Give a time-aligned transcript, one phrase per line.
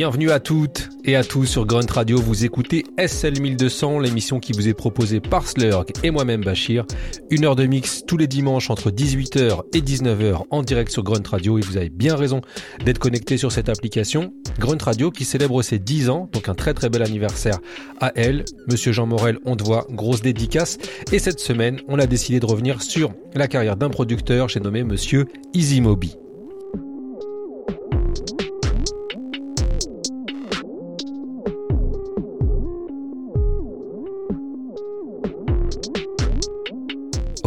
[0.00, 2.18] Bienvenue à toutes et à tous sur Grunt Radio.
[2.18, 6.86] Vous écoutez SL 1200, l'émission qui vous est proposée par Slurg et moi-même Bachir.
[7.28, 11.28] Une heure de mix tous les dimanches entre 18h et 19h en direct sur Grunt
[11.30, 12.40] Radio et vous avez bien raison
[12.82, 14.32] d'être connecté sur cette application.
[14.58, 17.58] Grunt Radio qui célèbre ses 10 ans, donc un très très bel anniversaire
[18.00, 18.46] à elle.
[18.68, 20.78] Monsieur Jean Morel, on te voit, grosse dédicace.
[21.12, 24.82] Et cette semaine, on a décidé de revenir sur la carrière d'un producteur, j'ai nommé
[24.82, 26.16] Monsieur Easy Moby.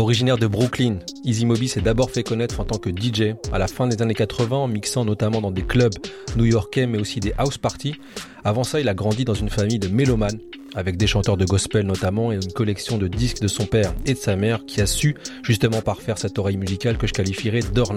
[0.04, 3.70] Originaire de Brooklyn, Easy Moby s'est d'abord fait connaître en tant que DJ à la
[3.70, 5.94] fin des années 80 en mixant notamment dans des clubs
[6.36, 7.96] new-yorkais mais aussi des house parties.
[8.44, 10.40] Avant ça, il a grandi dans une famille de mélomanes
[10.76, 14.14] avec des chanteurs de gospel notamment et une collection de disques de son père et
[14.14, 17.94] de sa mère qui a su justement parfaire cette oreille musicale que je qualifierais d'hors.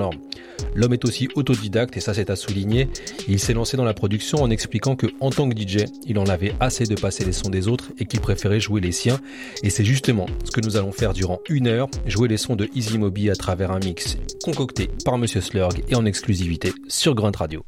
[0.74, 2.88] L'homme est aussi autodidacte et ça c'est à souligner.
[3.28, 6.26] Il s'est lancé dans la production en expliquant que en tant que DJ, il en
[6.26, 9.20] avait assez de passer les sons des autres et qu'il préférait jouer les siens.
[9.62, 12.68] Et c'est justement ce que nous allons faire durant une heure, jouer les sons de
[12.74, 17.36] Easy Moby à travers un mix concocté par Monsieur Slurg et en exclusivité sur Grunt
[17.36, 17.64] Radio.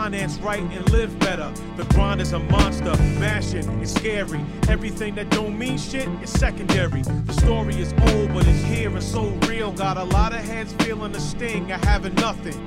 [0.00, 1.52] Finance right and live better.
[1.76, 4.40] The grind is a monster, mashing, it's scary.
[4.66, 7.02] Everything that don't mean shit is secondary.
[7.02, 9.72] The story is old, but it's here and so real.
[9.72, 12.58] Got a lot of heads feeling the sting of having nothing.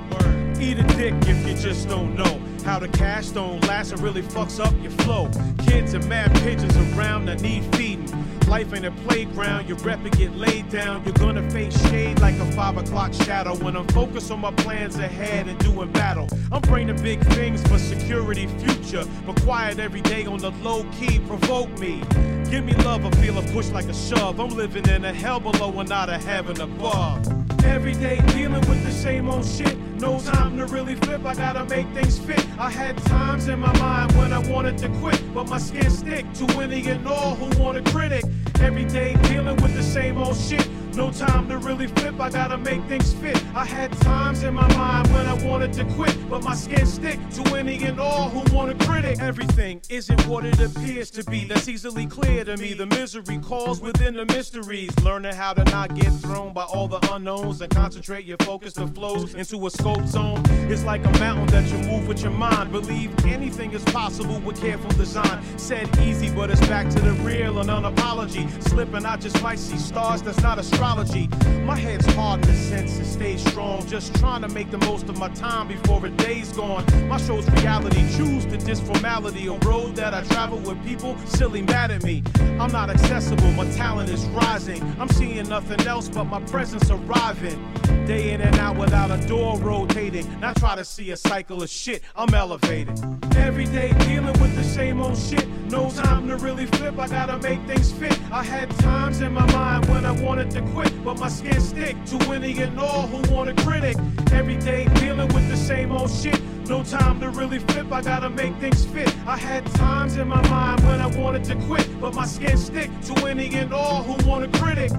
[0.60, 4.22] Eat a dick if you just don't know how the cash don't last and really
[4.22, 5.28] fucks up your flow.
[5.66, 7.93] Kids and mad pigeons around that need feeding.
[8.48, 11.02] Life ain't a playground, your rep get laid down.
[11.04, 13.54] You're gonna face shade like a five o'clock shadow.
[13.56, 17.78] When I'm focused on my plans ahead and doing battle, I'm bringing big things for
[17.78, 19.04] security future.
[19.26, 22.02] But quiet every day on the low key, provoke me.
[22.50, 24.38] Give me love, I feel a push like a shove.
[24.38, 27.43] I'm living in a hell below and not a heaven above.
[27.64, 29.76] Every day dealing with the same old shit.
[30.00, 32.44] No time to really flip, I gotta make things fit.
[32.58, 36.24] I had times in my mind when I wanted to quit, but my skin stick
[36.34, 38.24] to any and all who want a critic.
[38.60, 40.68] Every day dealing with the same old shit.
[40.96, 43.36] No time to really flip, I gotta make things fit.
[43.54, 47.18] I had times in my mind when I wanted to quit, but my skin stick
[47.30, 49.20] to any and all who want to critic.
[49.20, 51.46] Everything isn't what it appears to be.
[51.46, 52.74] That's easily clear to me.
[52.74, 54.96] The misery calls within the mysteries.
[55.00, 58.94] Learning how to not get thrown by all the unknowns and concentrate your focus that
[58.94, 60.42] flows into a scope zone.
[60.70, 62.70] It's like a mountain that you move with your mind.
[62.70, 65.42] Believe anything is possible with careful design.
[65.56, 68.48] Said easy, but it's back to the real and unapology.
[68.68, 70.22] Slipping, I just might see stars.
[70.22, 71.28] That's not a astrology.
[71.64, 73.86] My head's hard in the sense and stay strong.
[73.86, 76.84] Just trying to make the most of my time before a day's gone.
[77.08, 78.00] My show's reality.
[78.16, 79.46] Choose the disformality.
[79.46, 82.22] A road that I travel with people silly mad at me.
[82.60, 83.50] I'm not accessible.
[83.52, 84.82] My talent is rising.
[85.00, 87.58] I'm seeing nothing else but my presence arriving.
[88.06, 90.26] Day in and out without a door rotating.
[90.40, 92.02] Not try to see a cycle of shit.
[92.14, 93.00] I'm elevated.
[93.36, 95.48] Every day dealing with the same old shit.
[95.70, 96.98] No time to really flip.
[96.98, 98.18] I gotta make things fit.
[98.30, 101.96] I had times in my mind when I wanted to quit, but my skin stick
[102.06, 103.96] to any and all who want a critic.
[104.32, 106.40] Every day dealing with the same old shit.
[106.68, 109.08] No time to really flip, I gotta make things fit.
[109.26, 112.90] I had times in my mind when I wanted to quit, but my skin stick
[113.02, 114.90] to any and all who want a critic.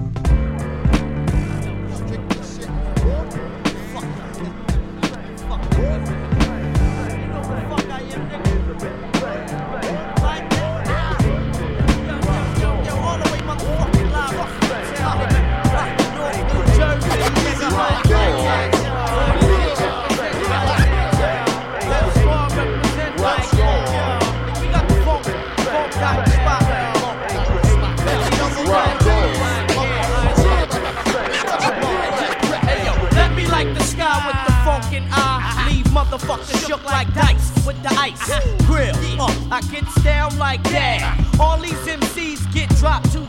[35.96, 38.26] Motherfuckers shook like dice with the ice.
[38.66, 41.18] Grill, uh, I get down like that.
[41.40, 41.86] All these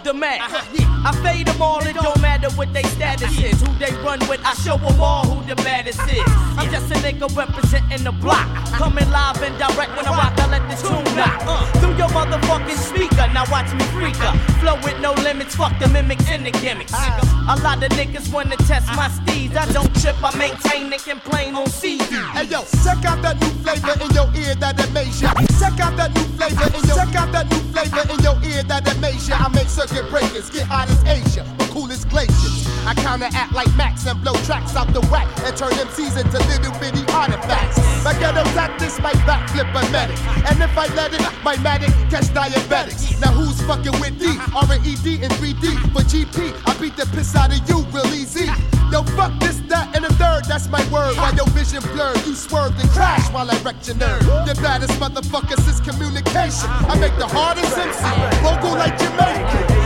[0.03, 0.39] the mat.
[0.41, 3.61] I fade them all, it don't matter what they status is.
[3.61, 6.23] Who they run with, I show them all who the baddest is.
[6.57, 8.47] I'm just a nigga representing the block.
[8.73, 11.39] Coming live and direct when I rock, I let this tune knock.
[11.79, 14.35] Through your motherfucking speaker, now watch me freak up.
[14.59, 16.93] Flow with no limits, fuck the mimics and the gimmicks.
[16.93, 19.55] A lot of niggas wanna test my steeds.
[19.55, 22.03] I don't trip, I maintain and complain on CD.
[22.35, 25.29] Hey yo, check out that new flavor in your ear that it makes you.
[25.59, 28.63] Check out that new flavor in your check out that new flavor in your ear
[28.63, 28.97] that it
[29.87, 32.67] circuit breakers get hot as Asia, but cool as glaciers.
[32.85, 36.71] I counteract like Max and blow tracks out the whack and turn MCs into little
[36.79, 37.77] bitty artifacts.
[38.03, 40.17] My ghetto tactics might backflip a medic,
[40.47, 43.19] and if I let it, my medic catch diabetics.
[43.21, 45.65] Now who's fucking with D, R&ED 3D?
[45.93, 48.45] For GP, I beat the piss out of you real easy.
[48.91, 51.15] Yo, fuck this, that, and a third, that's my word.
[51.17, 54.23] While your vision blurred, you swerved and crashed while I wrecked your nerve.
[54.47, 56.69] The baddest motherfucker since communication.
[56.87, 57.99] I make the hardest MC
[58.41, 59.76] vocal like Jamaican.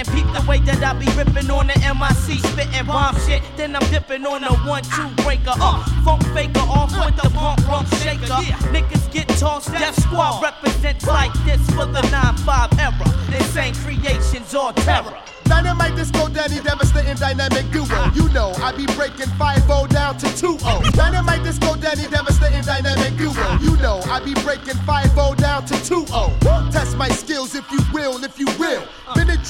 [0.00, 3.42] Representing, peep the way that I be ripping on the MIC, spitting bomb shit.
[3.56, 5.54] Then I'm dipping on the one two breaker.
[5.56, 8.26] Uh, funk faker off with the pump rump shaker.
[8.72, 13.36] Niggas get tossed, Death Squad represents like this for the 9-5 era.
[13.36, 15.29] Insane creations or terror.
[15.50, 17.84] Dynamite disco daddy, devastating dynamic duo.
[18.14, 20.80] You know, I be breaking 5 down to 2 0.
[20.92, 23.58] Dynamite disco daddy, devastating dynamic duo.
[23.60, 26.70] You know, I be breaking 5 down to 2 0.
[26.70, 28.84] Test my skills if you will, if you will.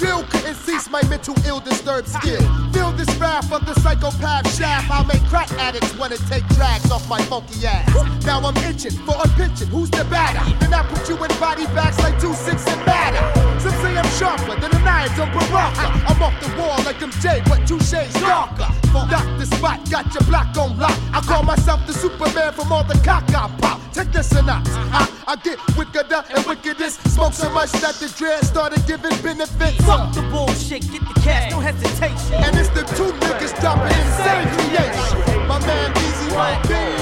[0.01, 2.41] Drill, couldn't cease my mental ill disturbed skill.
[2.73, 4.91] Feel this wrath of the psychopath shaft.
[4.91, 7.85] I'll make crack addicts wanna take drags off my funky ass.
[8.25, 9.69] Now I'm itching for a pitching.
[9.69, 10.41] Who's the batter?
[10.61, 13.61] Then I put you in body bags like 2 6 and batter.
[13.61, 15.90] Some say I'm sharper than a knife on Baraka.
[16.07, 18.69] I'm off the wall like Jay, but two shades darker.
[18.93, 20.97] Dock the spot, got your block on lock.
[21.13, 23.81] I call myself the Superman from all the cock I pop.
[23.93, 24.75] Take this synopsis.
[24.77, 27.07] I, I get wickeder and wickedest.
[27.11, 29.85] Smoke so much that the dread started giving benefits.
[29.85, 32.43] Fuck the bullshit, get the cash, no hesitation.
[32.45, 35.49] And it's the two niggas dropping insane creation.
[35.49, 37.00] My man Easy Mo Bee.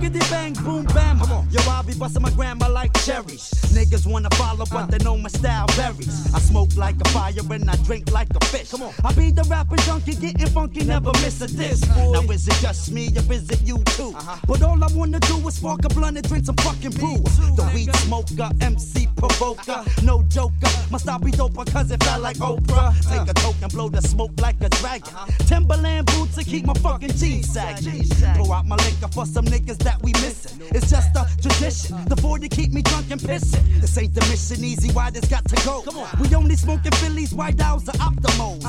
[0.00, 1.18] Biggity bang, boom, bam.
[1.50, 3.50] Yo, I'll be busting my grandma like cherries.
[3.74, 6.32] Niggas wanna follow, but they know my style varies.
[6.34, 8.70] I smoke like a fire and I drink like a fish.
[8.70, 8.94] Come on.
[9.04, 11.86] I be the rapper junkie, getting funky, never miss a diss.
[11.86, 14.14] Now is it just me or is it you too?
[14.16, 14.36] Uh-huh.
[14.46, 17.18] But all I wanna do is spark a blunt and drink some fucking brew.
[17.56, 20.02] The weed smoker, MC provoker, uh-huh.
[20.02, 20.70] no joker.
[20.90, 22.88] My style be doper cause it felt like Oprah.
[22.88, 23.18] Uh-huh.
[23.18, 25.12] Take a toke and blow the smoke like a dragon.
[25.14, 25.26] Uh-huh.
[25.46, 28.08] Timberland boots to keep my fucking jeans sagging.
[28.36, 30.60] Pour out my liquor for some niggas that that we missing.
[30.70, 31.96] It's just a tradition.
[32.06, 33.64] The 40 keep me drunk and pissing.
[33.80, 35.82] This ain't the mission easy, why this got to go?
[36.20, 38.62] We only smoking Phillies, white owls, or optimals.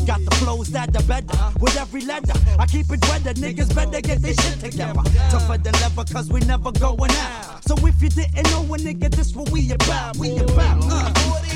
[0.00, 1.38] We got the flows that the better.
[1.60, 3.34] With every letter, I keep it weather.
[3.34, 5.02] Niggas better get their shit together.
[5.30, 7.64] Tougher than leather, cause we never going out.
[7.64, 10.16] So if you didn't know a nigga, this what we about.
[10.16, 10.78] We about.
[10.90, 11.47] Uh.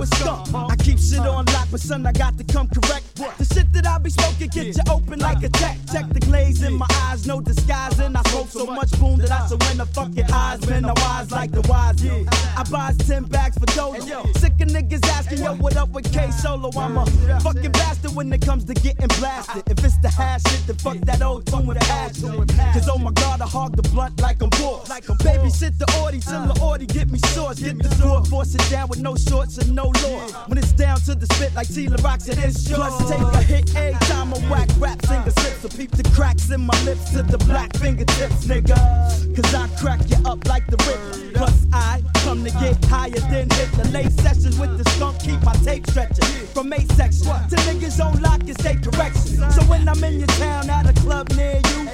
[0.00, 0.70] I fill them with skunk.
[0.70, 3.04] I keep shit on lock, but son, I got to come correct.
[3.38, 5.78] The shit that I be smoking get you open like a tech.
[5.92, 8.16] Check the glaze in my eyes, no disguising.
[8.16, 10.66] I smoke so much boom that I surrender fucking eyes.
[10.68, 12.02] Man, I wise like the wise.
[12.02, 12.24] Yeah.
[12.56, 14.04] I buy 10 bags for dollars.
[14.04, 14.57] Sick of niggas asking,
[15.38, 16.70] yo, what up with K Solo?
[16.76, 17.06] I'm a
[17.40, 19.62] fucking bastard when it comes to getting blasted.
[19.66, 22.46] If it's the hash shit, then fuck that old tune with the passion.
[22.72, 24.86] Cause oh my god, I hog the blunt like I'm bored.
[25.22, 27.60] Babysit the Audi till the Audi get me swords.
[27.60, 30.20] Get the door, force it down with no shorts and no law.
[30.46, 33.76] When it's down to the spit like Tila rocks it is Plus take a hit
[33.76, 35.62] every time I whack rap singer slips.
[35.62, 38.78] So peep the cracks in my lips to the black fingertips, nigga.
[39.34, 41.32] Cause I crack you up like the Riddler.
[41.34, 43.84] Plus I come to get higher than Hitler.
[43.90, 46.24] Late sessions with the skunk, keep my tape stretching.
[46.54, 49.38] From eight section to niggas on lock and say correction.
[49.52, 51.88] So when I'm in your town at a club near you,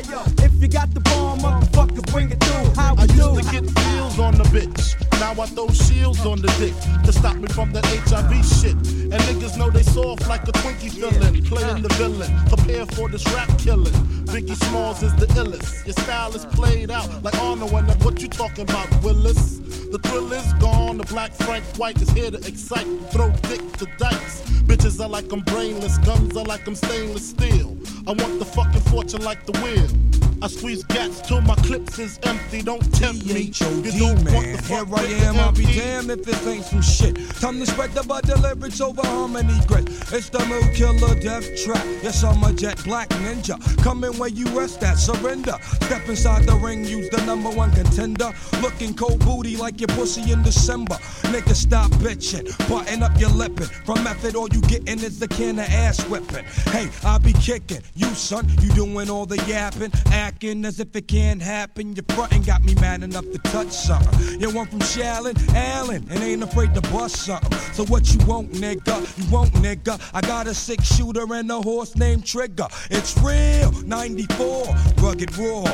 [0.46, 2.70] if you got the bomb, motherfucker, bring it through.
[2.80, 3.34] How we I do?
[3.34, 4.94] used to get feels on the bitch.
[5.20, 6.74] Now I throw shields on the dick
[7.04, 8.76] to stop me from that HIV shit.
[9.12, 13.24] And niggas know they soft like a Twinkie villain, Playing the villain, prepare for this
[13.34, 13.92] rap killing.
[14.32, 15.86] Biggie Smalls is the illest.
[15.86, 19.63] Your style is played out like Arnold when what you talking about, Willis?
[19.94, 22.84] The thrill is gone, the black Frank White is here to excite.
[23.12, 24.40] Throw dick to dice.
[24.66, 27.78] Bitches are like I'm brainless, guns are like I'm stainless steel.
[28.04, 30.23] I want the fucking fortune like the wheel.
[30.42, 32.62] I squeeze gats till my clips is empty.
[32.62, 33.42] Don't tempt me.
[33.42, 34.34] You don't man.
[34.34, 37.16] want the Here I am, I'll be damned if this ain't some shit.
[37.40, 39.88] Time to spread the butter leverage over harmony grit.
[40.12, 41.84] It's the mood killer death trap.
[42.02, 43.56] Yes, I'm a jet black ninja.
[43.82, 45.56] Coming where you rest at, surrender.
[45.82, 48.30] Step inside the ring, use the number one contender.
[48.60, 50.96] Looking cold booty like your pussy in December.
[51.32, 52.46] Nigga, stop bitching.
[52.68, 53.66] Button up your lippin'.
[53.84, 56.44] From method, all you gettin' is the can of ass whipping.
[56.70, 57.82] Hey, I be kicking.
[57.94, 59.92] You, son, you doing all the yapping.
[60.24, 61.94] Acting as if it can't happen.
[61.94, 64.40] Your frontin' got me mad enough to touch something.
[64.40, 67.52] You want from Shallon, Allen, and ain't afraid to bust something.
[67.74, 68.96] So what you want, nigga?
[69.18, 70.00] You want, nigga?
[70.14, 72.68] I got a six shooter and a horse named Trigger.
[72.90, 75.64] It's real, 94, rugged raw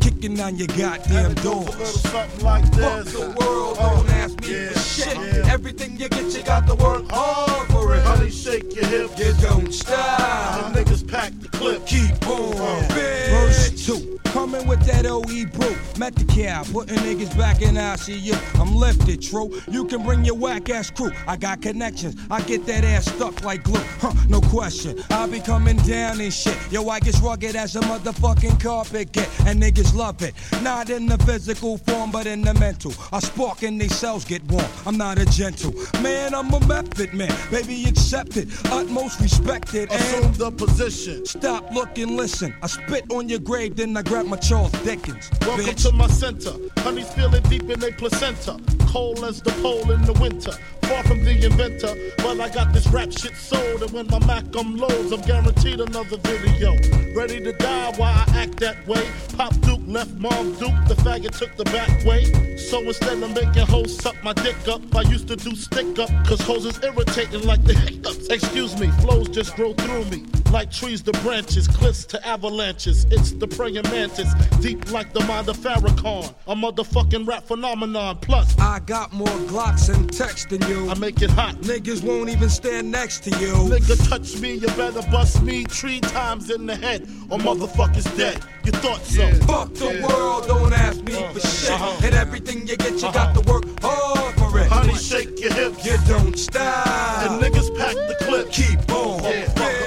[0.00, 2.00] kicking on your goddamn doors.
[2.00, 3.12] Something like this.
[3.12, 5.16] Fuck the world, don't oh, ask me yeah, for shit.
[5.16, 5.52] Yeah.
[5.52, 8.04] Everything you get, you got to work hard for it.
[8.04, 9.18] Honey, shake your hips.
[9.18, 10.72] You don't stop.
[10.72, 11.86] The niggas pack the clip.
[11.86, 12.54] Keep on.
[12.54, 12.88] Uh,
[13.30, 14.20] Verse 2.
[14.32, 15.76] Coming with that OE brew.
[15.98, 18.34] Met the cow, putting niggas back in ICU.
[18.58, 19.60] I'm lifted, true.
[19.70, 21.12] You can bring your whack ass crew.
[21.26, 22.16] I got connections.
[22.30, 23.82] I get that ass stuck like glue.
[24.00, 24.98] Huh, no question.
[25.10, 26.56] I be coming down and shit.
[26.70, 29.28] Yo, I get rugged as a motherfucking carpet get.
[29.46, 30.32] And niggas love it.
[30.62, 32.94] Not in the physical form, but in the mental.
[33.12, 34.64] I spark and these cells get warm.
[34.86, 35.74] I'm not a gentle.
[36.00, 37.36] Man, I'm a method man.
[37.50, 38.48] Baby, accept it.
[38.70, 39.92] Utmost respected.
[39.92, 41.26] Assume the position.
[41.26, 42.54] Stop, look, and listen.
[42.62, 45.30] I spit on your grave, then I grab my Charles Dickens.
[45.40, 45.82] Welcome bitch.
[45.88, 46.52] to my center.
[46.78, 48.60] Honey's feeling deep in their placenta.
[48.86, 50.52] Cold as the pole in the winter.
[50.82, 53.82] Far from the inventor, but I got this rap shit sold.
[53.82, 56.72] And when my Mac um loads, I'm guaranteed another video.
[57.14, 59.08] Ready to die while I act that way.
[59.36, 62.56] Pop Duke left Mom Duke, the faggot took the back way.
[62.56, 66.10] So instead of making hoes suck my dick up, I used to do stick up,
[66.26, 68.28] cause hoes is irritating like the hiccups.
[68.28, 70.24] Excuse me, flows just grow through me.
[70.52, 73.06] Like trees to branches, cliffs to avalanches.
[73.10, 76.34] It's the praying mantis, deep like the mind of Farrakhan.
[76.46, 78.18] A motherfucking rap phenomenon.
[78.20, 80.90] Plus, I got more Glocks and text than you.
[80.90, 81.54] I make it hot.
[81.62, 83.54] Niggas won't even stand next to you.
[83.54, 88.44] Nigga, touch me, you better bust me three times in the head, or motherfucker's dead.
[88.64, 89.22] You thought so?
[89.22, 89.32] Yeah.
[89.46, 90.06] Fuck the yeah.
[90.06, 91.70] world, don't ask me uh, for shit.
[91.70, 92.06] Uh-huh.
[92.06, 93.32] And everything you get, you uh-huh.
[93.32, 94.66] got to work hard for it.
[94.66, 95.82] Honey, shake your hips.
[95.86, 96.86] You don't stop.
[97.22, 98.52] And niggas pack the clip.
[98.52, 99.24] Keep on.
[99.24, 99.81] Yeah.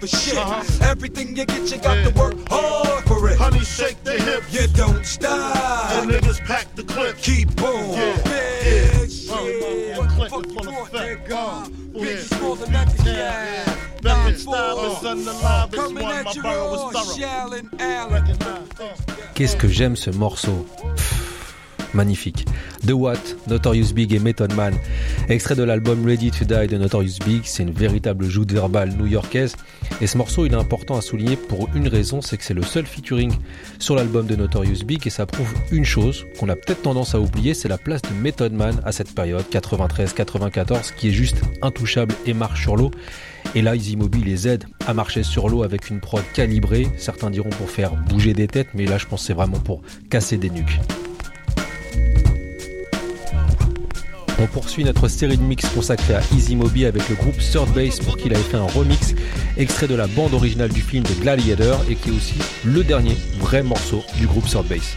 [0.00, 0.36] For shit.
[0.82, 3.38] Everything you get, you got to work hard for it.
[3.38, 4.52] Honey, shake the hips.
[4.52, 5.92] You don't stop.
[5.92, 7.16] And niggas pack the clip.
[7.18, 7.92] Keep on.
[7.92, 8.16] Yeah.
[8.16, 9.28] Bitch.
[9.28, 9.42] Yeah.
[9.88, 10.28] Yeah.
[10.28, 11.28] Fuck full effect.
[11.28, 12.94] Bitches more than that.
[13.04, 13.64] Yeah.
[14.00, 15.94] Veteran stylist on the live is one.
[15.94, 17.58] My borough is thorough.
[19.34, 20.66] Qu'est-ce que j'aime ce morceau?
[21.98, 22.46] Magnifique.
[22.86, 24.72] The Watt, Notorious Big et Method Man.
[25.28, 29.56] Extrait de l'album Ready to Die de Notorious Big, c'est une véritable joute verbale new-yorkaise.
[30.00, 32.62] Et ce morceau, il est important à souligner pour une raison, c'est que c'est le
[32.62, 33.32] seul featuring
[33.80, 37.20] sur l'album de Notorious Big et ça prouve une chose qu'on a peut-être tendance à
[37.20, 42.14] oublier, c'est la place de Method Man à cette période, 93-94, qui est juste intouchable
[42.26, 42.92] et marche sur l'eau.
[43.56, 46.86] Et là, Easy Mobile les aide à marcher sur l'eau avec une prod calibrée.
[46.96, 50.36] Certains diront pour faire bouger des têtes, mais là, je pense c'est vraiment pour casser
[50.36, 50.78] des nuques.
[54.40, 57.98] On poursuit notre série de mix consacrée à Easy Moby avec le groupe Third Base
[57.98, 59.14] pour qui il avait fait un remix
[59.56, 63.16] extrait de la bande originale du film de Gladiator et qui est aussi le dernier
[63.40, 64.96] vrai morceau du groupe Third Base.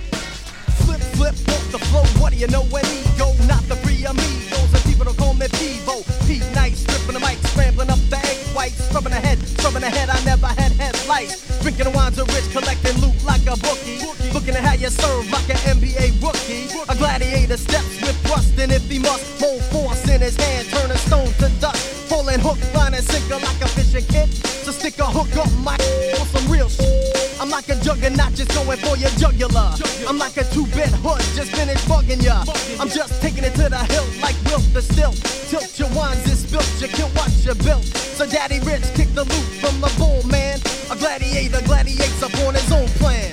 [8.70, 10.10] Scrubbing ahead, scrubbing ahead.
[10.10, 11.62] I never had headlights.
[11.62, 14.02] Drinking wines of rich, collecting loot like a bookie.
[14.34, 16.70] Looking at how you serve like an NBA rookie.
[16.90, 20.98] A gladiator steps with rust, and if he must, hold force in his hand, turning
[20.98, 22.10] stone to dust.
[22.10, 24.30] Pulling hook, line, and sinker like a fishing kit.
[24.66, 25.78] So stick a hook up my
[26.18, 27.32] for some real shit.
[27.40, 29.74] I'm like a juggernaut, just going for your jugular.
[30.08, 32.44] I'm like a two-bit hood, just finished bugging ya.
[32.80, 35.18] I'm just taking it to the hill like Wilt the Stilt.
[35.50, 37.10] Tilt your wines and spilt, you kill
[37.46, 37.86] what you built.
[37.86, 40.60] So Daddy Rich kicked the loot from the bull, man.
[40.92, 43.32] A gladiator gladiates upon his own plan.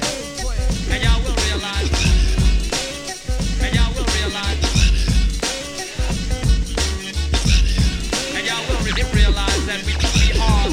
[0.90, 1.90] And y'all will realize.
[3.60, 4.60] And y'all will realize.
[8.34, 10.68] And y'all will realize that we, we are.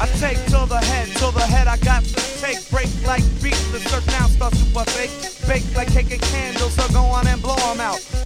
[0.00, 2.04] I take to the head, to the head I got
[2.40, 2.58] take.
[2.70, 5.10] Break like beats, the surf now starts to fake.
[5.46, 6.71] Bake like cake and candles,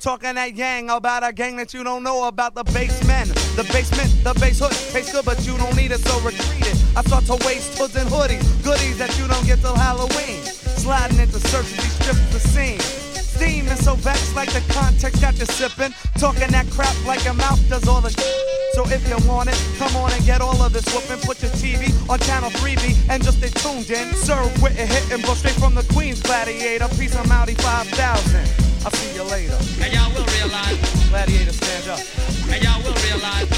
[0.07, 3.27] Talking that yang about a gang that you don't know about the basement.
[3.57, 6.79] The basement, the base hood, tastes good, but you don't need it, so retreat it.
[6.97, 10.45] I start to waste hoods and hoodies, goodies that you don't get till Halloween.
[10.79, 13.06] Sliding into search these strips the scene.
[13.37, 15.93] Steaming so vexed like the context got you sipping.
[16.19, 18.09] Talking that crap like your mouth does all the.
[18.73, 21.21] So if you want it, come on and get all of this whooping.
[21.21, 24.15] Put your TV on channel 3B and just stay tuned in.
[24.15, 26.89] Serve with a hit and blow straight from the Queen's Gladiator.
[26.97, 28.41] Peace of Mountie 5000.
[28.85, 29.59] I'll see you later.
[29.85, 30.81] And y'all will realize.
[31.11, 32.01] Gladiator, stand up.
[32.49, 33.53] And y'all will realize.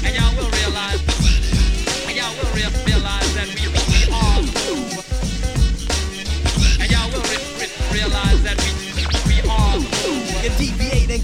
[0.00, 1.00] And y'all will realize.
[2.08, 2.93] And y'all will realize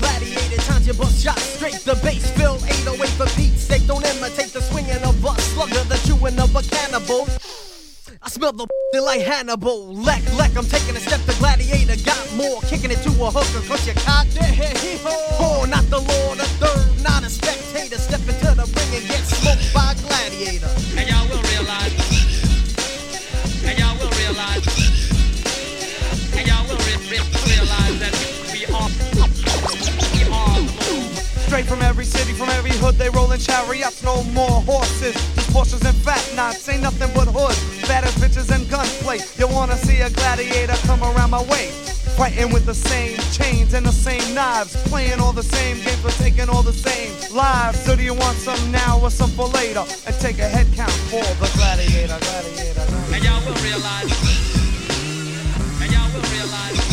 [0.01, 1.81] gladiator, times you bust shots straight.
[1.85, 3.87] The bass fill 808 for Pete's sake.
[3.87, 7.29] Don't imitate the swinging of a slugger, the chewing of a cannibal.
[8.23, 8.67] I smell the
[9.03, 9.95] like Hannibal.
[9.95, 11.21] Leck, leck, I'm taking a step.
[11.21, 12.61] The gladiator got more.
[12.63, 15.01] Kicking it to a hooker, cause you cocked it.
[15.39, 17.97] Oh, not the Lord, a third, not a spectator.
[17.97, 20.90] Step into the ring and get smoked by gladiator.
[32.41, 34.03] From every hood, they rolling chariots.
[34.03, 36.67] No more horses, just Porsches and fat knots.
[36.71, 39.21] Ain't nothing but hoods, baddest bitches and gunplay.
[39.37, 41.69] You wanna see a gladiator come around my way?
[42.17, 46.13] Fighting with the same chains and the same knives, playing all the same games, but
[46.13, 47.79] taking all the same lives.
[47.85, 49.85] So do you want some now or some for later?
[50.07, 52.87] And take a head count for the gladiator, gladiator.
[52.89, 53.15] gladiator.
[53.15, 54.13] And y'all will realize.
[55.83, 56.90] And y'all will realize.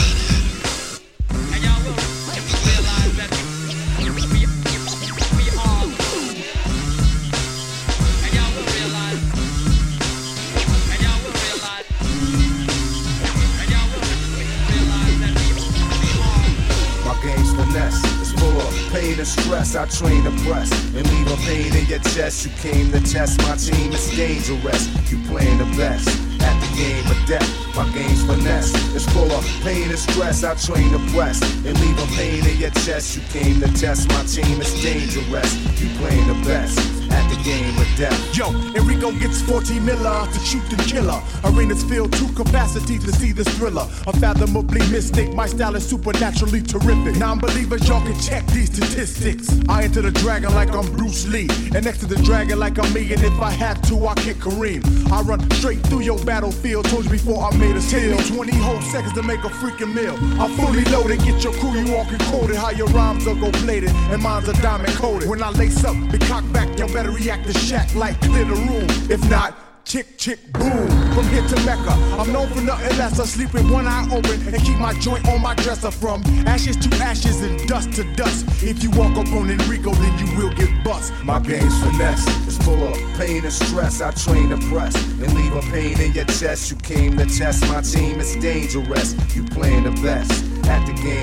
[18.92, 19.76] Pain and stress.
[19.76, 22.46] I train to press and leave a pain in your chest.
[22.46, 23.92] You came to test my team.
[23.92, 24.88] It's dangerous.
[25.12, 26.08] You playing the best
[26.42, 27.48] at the game of death.
[27.76, 28.74] My game's finesse.
[28.96, 30.44] It's full of pain and stress.
[30.44, 33.16] I train to press and leave a pain in your chest.
[33.16, 34.62] You came to test my team.
[34.62, 35.52] It's dangerous.
[35.82, 36.80] You playing the best
[37.12, 38.36] at game of death.
[38.36, 41.22] Yo, Enrico gets 14 miller to shoot the killer.
[41.46, 43.88] Arenas filled to capacity to see this thriller.
[44.06, 47.16] Unfathomably mystic, my style is supernaturally terrific.
[47.18, 49.50] Non-believers, y'all can check these statistics.
[49.70, 52.92] I enter the dragon like I'm Bruce Lee, and next to the dragon like I'm
[52.94, 53.14] me.
[53.14, 54.84] And if I have to, I kick Kareem.
[55.12, 56.86] I run straight through your battlefield.
[56.86, 58.18] Told you before I made a steal.
[58.18, 60.16] 20 whole seconds to make a freaking meal.
[60.42, 62.56] I'm fully loaded, get your crew, you all can walking quoted.
[62.56, 65.30] How your rhymes are go plated, and mine's are diamond coated.
[65.30, 68.88] When I lace up, be cocked back, y'all better to shack like clear the room.
[69.12, 69.54] If not,
[69.88, 71.92] Chick, chick, boom, from here to Mecca.
[72.20, 73.22] I'm known for nothing less.
[73.22, 76.76] I sleep with one eye open and keep my joint on my dresser from ashes
[76.76, 78.46] to ashes and dust to dust.
[78.62, 81.14] If you walk up on Enrico, then you will get bust.
[81.24, 82.28] My game's finesse.
[82.48, 84.02] It's full of pain and stress.
[84.02, 86.70] I train to press and leave a pain in your chest.
[86.70, 88.20] You came to test my team.
[88.20, 89.16] It's dangerous.
[89.34, 91.17] You playing the best at the game.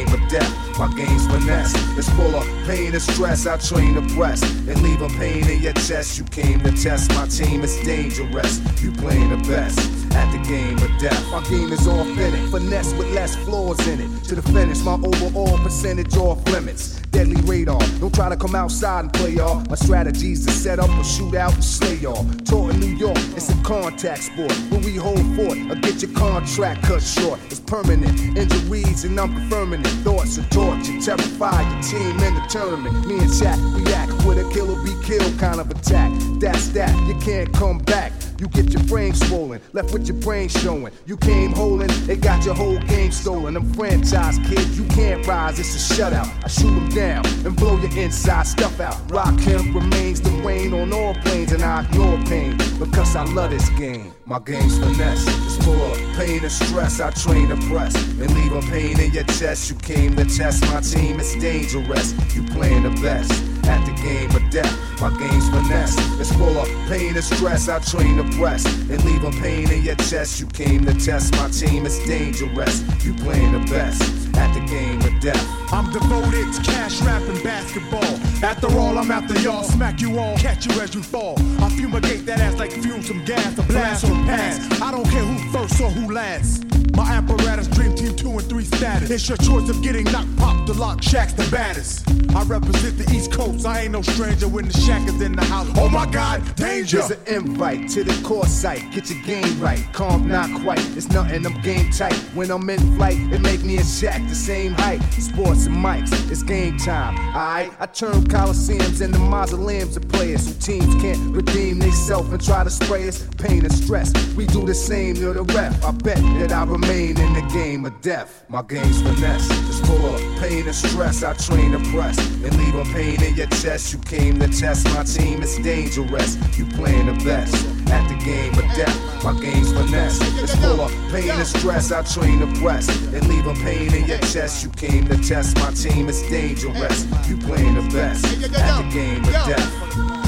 [0.76, 1.72] My game's finesse.
[1.96, 3.46] It's full of pain and stress.
[3.46, 6.18] I train to press and leave a pain in your chest.
[6.18, 7.62] You came to test my team.
[7.62, 8.60] It's dangerous.
[8.82, 9.78] You playing the best
[10.14, 11.30] at the game of death.
[11.30, 12.40] My game is authentic.
[12.50, 14.24] Finesse with less flaws in it.
[14.24, 17.00] To the finish, my overall percentage off limits.
[17.10, 17.80] Deadly radar.
[18.00, 19.62] Don't try to come outside and play y'all.
[19.70, 22.24] My strategy's to set up a shootout and slay y'all.
[22.44, 24.52] Taught in New York, it's a contact sport.
[24.70, 27.40] When we hold fort or get your contract cut short.
[27.46, 28.36] It's permanent.
[28.36, 29.94] Injuries and I'm confirming it.
[30.04, 33.06] Thoughts of torture terrify your team in the tournament.
[33.06, 36.10] Me and Shaq react with a kill or be killed kind of attack.
[36.40, 36.92] That's that.
[37.06, 38.12] You can't come back.
[38.38, 40.92] You get your brain swollen, left with your brain showing.
[41.06, 43.56] You came holding, it got your whole game stolen.
[43.56, 46.44] I'm franchise kid, you can't rise, it's a shutout.
[46.44, 48.96] I shoot them down and blow your inside stuff out.
[49.08, 53.68] Rakim remains the rain on all planes, and I ignore pain because I love this
[53.70, 54.12] game.
[54.26, 57.00] My game's finesse, it's full of pain and stress.
[57.00, 59.70] I train to press and leave a pain in your chest.
[59.70, 62.12] You came to test my team, it's dangerous.
[62.34, 64.72] You playing the best at the game of death.
[65.00, 67.68] My game's finesse, it's full of pain and stress.
[67.68, 70.40] I train to press and leave a pain in your chest.
[70.40, 72.82] You came to test my team, it's dangerous.
[73.04, 74.02] You playing the best
[74.36, 75.72] at the game of death.
[75.72, 78.04] I'm devoted to cash rap and basketball.
[78.42, 79.64] After all, I'm after y'all.
[79.64, 81.36] Smack you all, catch you as you fall.
[81.60, 84.80] I fumigate that ass like fume some gas, a blast or pass.
[84.80, 86.73] I don't care who first or who last.
[86.92, 89.10] My apparatus, dream team two and three status.
[89.10, 92.08] It's your choice of getting knocked, popped, the lock, Shaq's the baddest.
[92.34, 93.64] I represent the East Coast.
[93.64, 95.68] I ain't no stranger when the Shaq is in the house.
[95.76, 96.98] Oh my God, danger!
[96.98, 98.90] It's an invite to the core site.
[98.92, 99.84] Get your game right.
[99.92, 100.80] Calm, not quite.
[100.96, 101.46] It's nothing.
[101.46, 102.14] I'm game tight.
[102.34, 105.02] When I'm in flight, it make me a Shaq the same height.
[105.12, 106.12] Sports and mics.
[106.30, 107.16] It's game time.
[107.18, 112.64] Alright, I turn coliseums into mausoleums of players who teams can't redeem themselves and try
[112.64, 114.12] to spray us pain and stress.
[114.34, 115.84] We do the same to the ref.
[115.84, 118.44] I bet that I remain in the game of death.
[118.48, 119.48] My game's finesse.
[119.68, 121.22] It's full of pain and stress.
[121.22, 123.92] I train to press and leave a pain in your chest.
[123.92, 125.42] You came to test my team.
[125.42, 126.36] It's dangerous.
[126.58, 127.54] You playing the best
[127.90, 129.24] at the game of death.
[129.24, 130.18] My game's finesse.
[130.42, 131.92] It's full of pain and stress.
[131.92, 134.64] I train to press and leave a pain in your chest.
[134.64, 136.08] You came to test my team.
[136.08, 137.06] It's dangerous.
[137.28, 140.23] You playing the best at the game of death.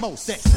[0.00, 0.49] Moses.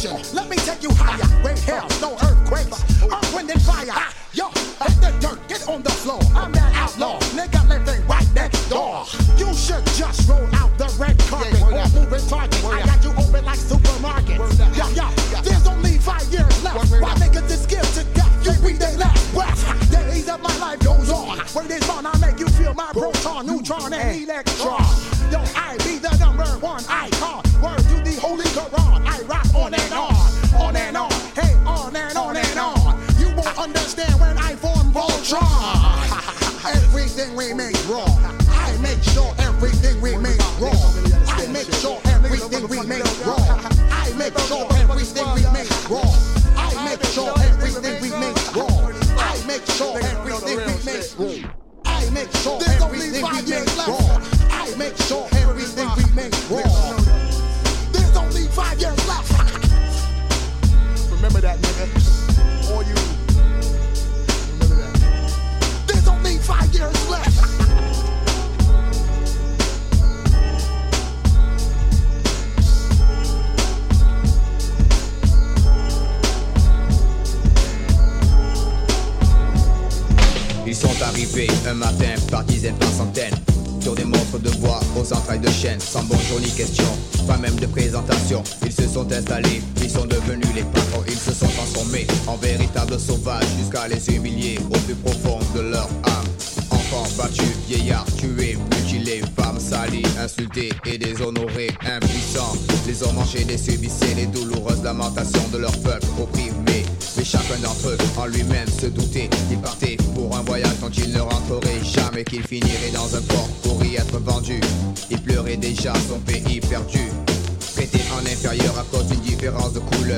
[0.00, 1.28] Let me take you higher.
[1.44, 2.72] Rain, hell, no earthquakes.
[3.04, 3.84] Earth, uh, wind, and fire.
[4.32, 6.20] Yo, hit the dirt, get on the floor.
[6.34, 9.04] I'm that outlaw, nigga living right next door.
[9.36, 12.64] You should just roll out the red carpet or moving target.
[12.64, 14.56] I got you open like supermarkets.
[14.72, 16.90] Yo, yo, there's only five years left.
[16.92, 18.32] Why niggas is scared to death?
[18.40, 19.92] You be they last west.
[19.92, 21.36] Days of my life goes on.
[21.52, 24.79] Where it's on, I make you feel my proton, neutron, and electron.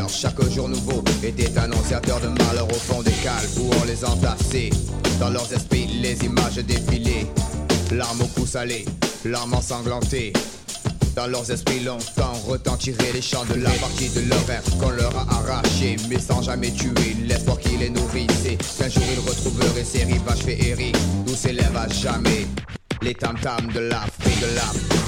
[0.09, 4.71] Chaque jour nouveau était annonciateur de malheur au fond des cales pour les entasser.
[5.21, 7.27] Dans leurs esprits, les images défilaient.
[7.93, 8.85] Larmes au cou salé,
[9.25, 10.33] larmes ensanglantées.
[11.15, 15.15] Dans leurs esprits longtemps retentiraient les chants de la partie de leur rêve qu'on leur
[15.17, 20.05] a arraché mais sans jamais tuer l'espoir qui les nourrissait qu'un jour ils retrouveraient ces
[20.05, 22.47] rivages féeriques d'où s'élèvent à jamais
[23.03, 25.02] les tam-tams de l'Afrique de l'âme.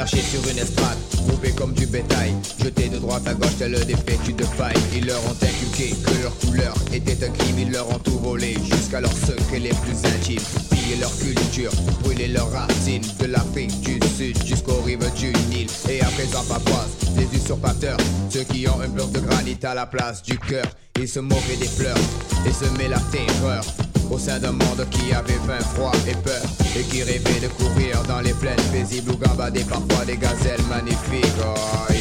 [0.00, 3.96] perché sur une estrade, groupé comme du bétail, jeté de droite à gauche tel des
[3.96, 4.72] pétus de paille.
[4.94, 8.56] Ils leur ont inculqué que leur couleur était un crime, ils leur ont tout volé,
[8.64, 10.40] jusqu'à leurs secrets les plus intimes.
[10.70, 11.70] Piller leur culture,
[12.02, 15.68] brûler leurs racines, de l'Afrique du Sud jusqu'aux rives du Nil.
[15.90, 17.98] Et à présent, papoise, les usurpateurs,
[18.30, 20.64] ceux qui ont un bloc de granit à la place du cœur,
[20.98, 21.98] ils se moquaient des fleurs
[22.46, 23.64] et sement la terreur
[24.10, 26.42] au sein d'un monde qui avait faim, froid et peur
[26.76, 31.26] et qui rêvait de courir dans les plaines paisibles où gambadaient parfois des gazelles magnifiques.
[31.44, 31.92] Oh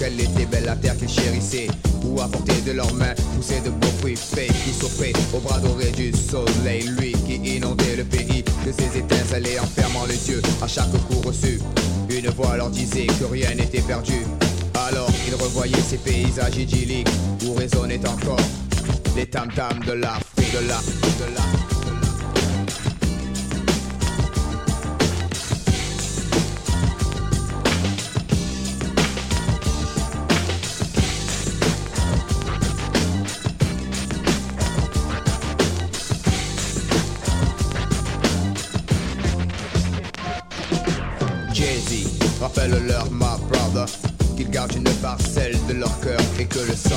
[0.00, 1.68] quelle était belle la terre qu'ils chérissaient,
[2.04, 5.58] où à portée de leurs mains poussaient de beaux fruits faits qui s'offraient au bras
[5.58, 10.30] doré du soleil, lui qui inondait le pays de ses étincelles et en fermant les
[10.30, 11.60] yeux à chaque coup reçu.
[12.08, 14.24] Une voix leur disait que rien n'était perdu.
[14.88, 17.08] Alors ils revoyaient ces paysages idylliques
[17.46, 18.40] où résonnaient encore
[19.16, 21.30] les tam-tams de l'Afrique, de la, de.
[41.52, 42.06] Jay-Z,
[42.40, 43.86] rappelle-leur, ma brother,
[44.36, 46.96] qu'ils gardent une parcelle de leur cœur et que le sang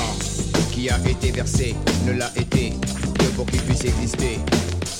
[0.72, 2.63] qui a été versé ne l'a été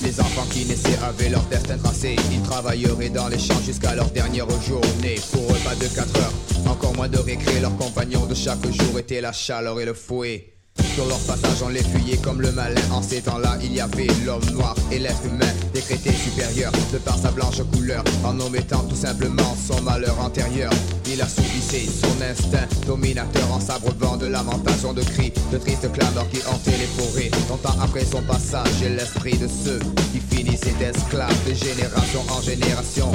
[0.03, 4.11] Les enfants qui naissaient avaient leur destin tracé, ils travailleraient dans les champs jusqu'à leur
[4.11, 5.15] dernière journée.
[5.31, 6.33] Pour eux, pas de 4 heures,
[6.69, 7.59] encore moins de récré.
[7.61, 10.54] Leurs compagnons de chaque jour étaient la chaleur et le fouet.
[10.95, 12.79] Sur leur passage, on les fuyait comme le malin.
[12.89, 17.17] En ces temps-là, il y avait l'homme noir et l'être humain, décrété supérieur de par
[17.17, 18.01] sa blanche couleur.
[18.23, 20.71] En omettant tout simplement son malheur antérieur,
[21.05, 26.39] il assouvissait son instinct dominateur en s'abreuvant de lamentations, de cris, de tristes clameurs qui
[26.47, 27.29] hantaient les forêts.
[27.49, 29.79] Longtemps après son passage, l'esprit de ceux
[30.13, 33.11] qui finissaient d'esclaves de génération en génération.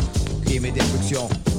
[0.51, 0.73] Crime et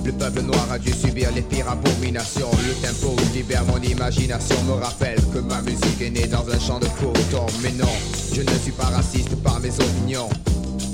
[0.04, 2.50] le peuple noir a dû subir les pires abominations.
[2.68, 6.78] Le tempo libère mon imagination, me rappelle que ma musique est née dans un champ
[6.78, 7.46] de coton.
[7.64, 7.88] Mais non,
[8.34, 10.28] je ne suis pas raciste par mes opinions.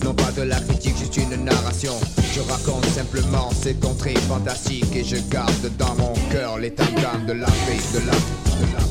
[0.03, 1.93] Non pas de la critique, juste une narration.
[2.36, 6.86] Je raconte simplement ces contrées fantastiques et je garde dans mon cœur les tam
[7.25, 8.83] de l'Afrique, de de la, de la.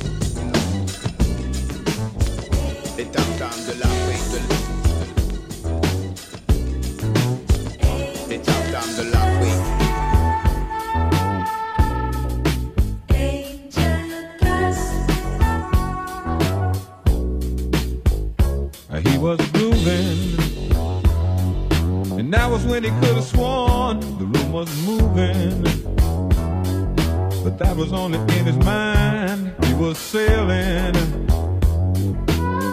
[2.99, 3.23] Les tam
[3.69, 4.66] de l'Afrique, de la.
[8.77, 9.63] De l'Afrique.
[19.11, 20.39] He was grooving,
[22.19, 25.63] and that was when he could have sworn the room was moving.
[27.43, 29.55] But that was only in his mind.
[29.65, 30.95] He was sailing.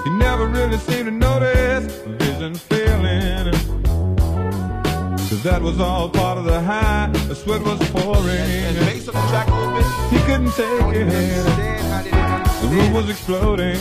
[0.03, 3.82] He never really seemed to notice vision failing.
[5.43, 7.09] That was all part of the high.
[7.27, 8.29] The sweat was pouring.
[8.29, 11.43] and He couldn't take it.
[12.61, 13.75] The room was exploding.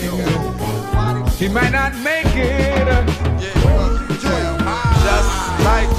[1.39, 3.07] He might not make it.
[5.07, 5.31] Just
[5.65, 5.92] like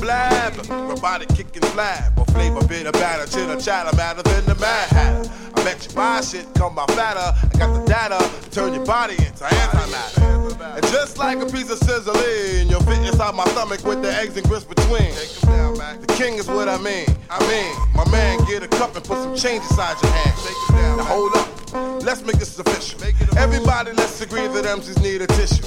[0.00, 5.30] Uniblab, robotic kicking flab, or flavor bitter batter, chitter chatter, matter than the mad hatter.
[5.54, 7.20] I bet you buy shit, come by fatter.
[7.20, 10.76] I got the data to turn your body into antimatter.
[10.76, 14.36] And just like a piece of sizzling, you'll fit inside my stomach with the eggs
[14.36, 15.12] and grits between.
[16.00, 17.06] The king is what I mean.
[17.28, 20.96] I mean, my man, get a cup and put some change inside your hand.
[20.96, 23.00] Now hold up, let's make this official.
[23.36, 25.62] Everybody, let's agree that MCs need a tissue.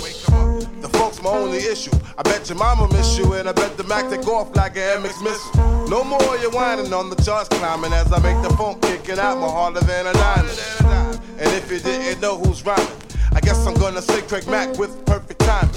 [0.82, 1.92] The folks my only issue.
[2.18, 5.04] I bet your mama miss you, and I bet the Mac take off like an
[5.04, 5.88] MX missile.
[5.88, 9.38] No more you whining on the charts climbing as I make the phone kicking out
[9.38, 10.46] more harder than a nine.
[11.39, 12.88] And if you didn't know who's rhyming,
[13.34, 15.74] I guess I'm gonna say Craig Mack with perfect timing.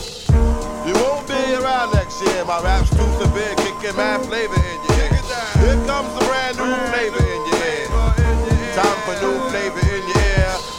[0.86, 2.44] You won't be around next year.
[2.44, 5.22] My rap's too severe, kicking mad flavor in your ear.
[5.62, 7.86] Here comes a brand new flavor in your ear.
[8.74, 9.95] Time for new flavor.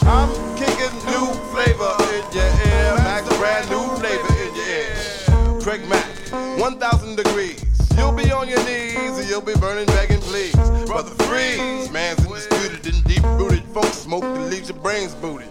[0.07, 2.95] I'm kicking new flavor in your ear.
[3.03, 5.61] Max, brand new flavor in your ear.
[5.61, 6.07] Craig Mack,
[6.59, 7.63] 1,000 degrees.
[7.97, 10.55] You'll be on your knees and you'll be burning, begging, please.
[10.85, 13.63] Brother Freeze, man's undisputed and deep rooted.
[13.73, 15.49] Folks smoke that leaves your brains booted.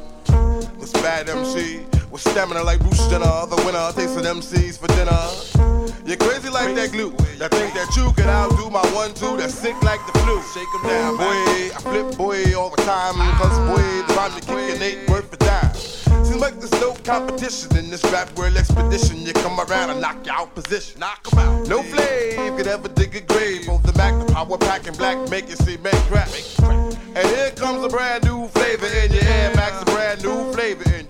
[0.81, 5.97] This bad MC with stamina like Bruce Jenner, the winner takes tasting MCs for dinner.
[6.07, 7.11] You're crazy like that glue.
[7.39, 10.41] That think that you can outdo my one two that's sick like the flu.
[10.55, 11.75] Shake 'em down, boy.
[11.75, 13.17] I flip boy all the time.
[13.39, 15.75] Cause boy, the rhyme you kicking ain't worth a dime.
[16.25, 19.27] Seems like there's no competition in this rap world expedition.
[19.27, 21.01] You come around and knock you out position.
[21.01, 21.69] Knock 'em out.
[21.69, 23.67] No flame could ever dig a grave.
[23.67, 26.31] Both the Mac, the power pack, and black make you see man crack.
[27.17, 29.53] And here comes a brand new flavor in your ear.
[29.57, 31.06] Max, a brand new flavor in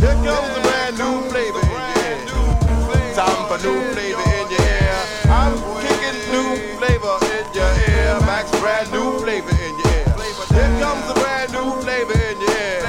[0.00, 3.14] here comes a brand new flavor in your ear.
[3.14, 4.96] Time for new flavor in your ear.
[5.28, 5.52] I'm
[5.84, 8.16] kicking new flavor in your ear.
[8.24, 10.08] Max brand new flavor in your ear.
[10.56, 12.80] Here comes a brand new flavor in your ear.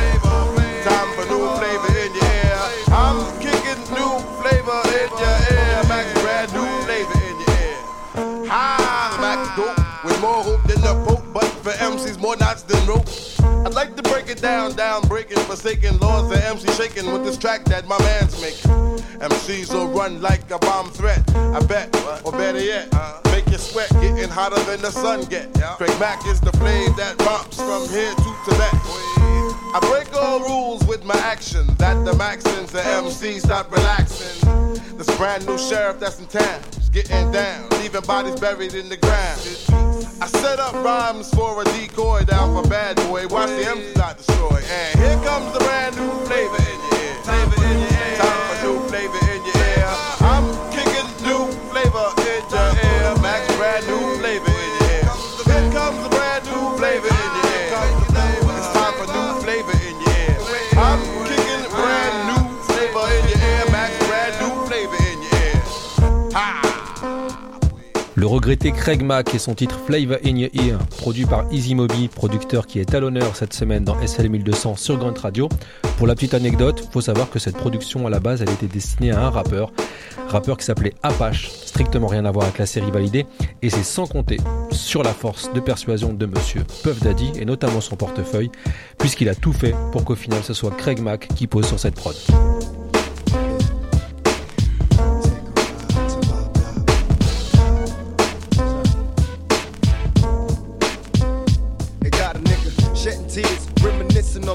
[0.88, 2.60] Time for new flavor in your ear.
[2.96, 5.84] I'm kicking new flavor in your ear.
[5.92, 8.48] Max brand new flavor in your ear.
[8.48, 12.88] Hi, Max dope with more hope than the Pope, but for MCs more knots than
[12.88, 13.08] rope.
[13.82, 17.64] Like to break it down, down, breaking, forsaken laws the MC shaking with this track
[17.66, 18.70] that my man's making.
[19.20, 21.90] MCs will run like a bomb threat, I bet,
[22.24, 22.94] or better yet,
[23.32, 25.52] make you sweat, getting hotter than the sun get.
[25.78, 28.72] Craig Mack is the flame that romps from here to Tibet.
[29.74, 31.66] I break all rules with my action.
[31.80, 34.48] That the Maxins, the MC stop relaxing.
[34.96, 39.81] This brand new sheriff that's in town getting down, leaving bodies buried in the ground.
[40.22, 43.26] I set up rhymes for a decoy down for bad boy.
[43.28, 44.62] Watch the MCs not destroy.
[44.70, 47.16] And here comes the brand new flavor in your ear.
[47.24, 47.61] Flavor in your ear.
[68.42, 72.08] Le regretté Craig Mack et son titre Flavor in Your Ear, produit par Easy Moby,
[72.08, 75.48] producteur qui est à l'honneur cette semaine dans SL 1200 sur Grunt Radio.
[76.00, 79.12] Pour la petite anecdote, faut savoir que cette production à la base, elle était destinée
[79.12, 79.72] à un rappeur,
[80.28, 83.28] rappeur qui s'appelait Apache, strictement rien à voir avec la série validée,
[83.62, 84.38] et c'est sans compter
[84.72, 88.50] sur la force de persuasion de monsieur Puff Daddy et notamment son portefeuille,
[88.98, 91.94] puisqu'il a tout fait pour qu'au final ce soit Craig Mack qui pose sur cette
[91.94, 92.16] prod.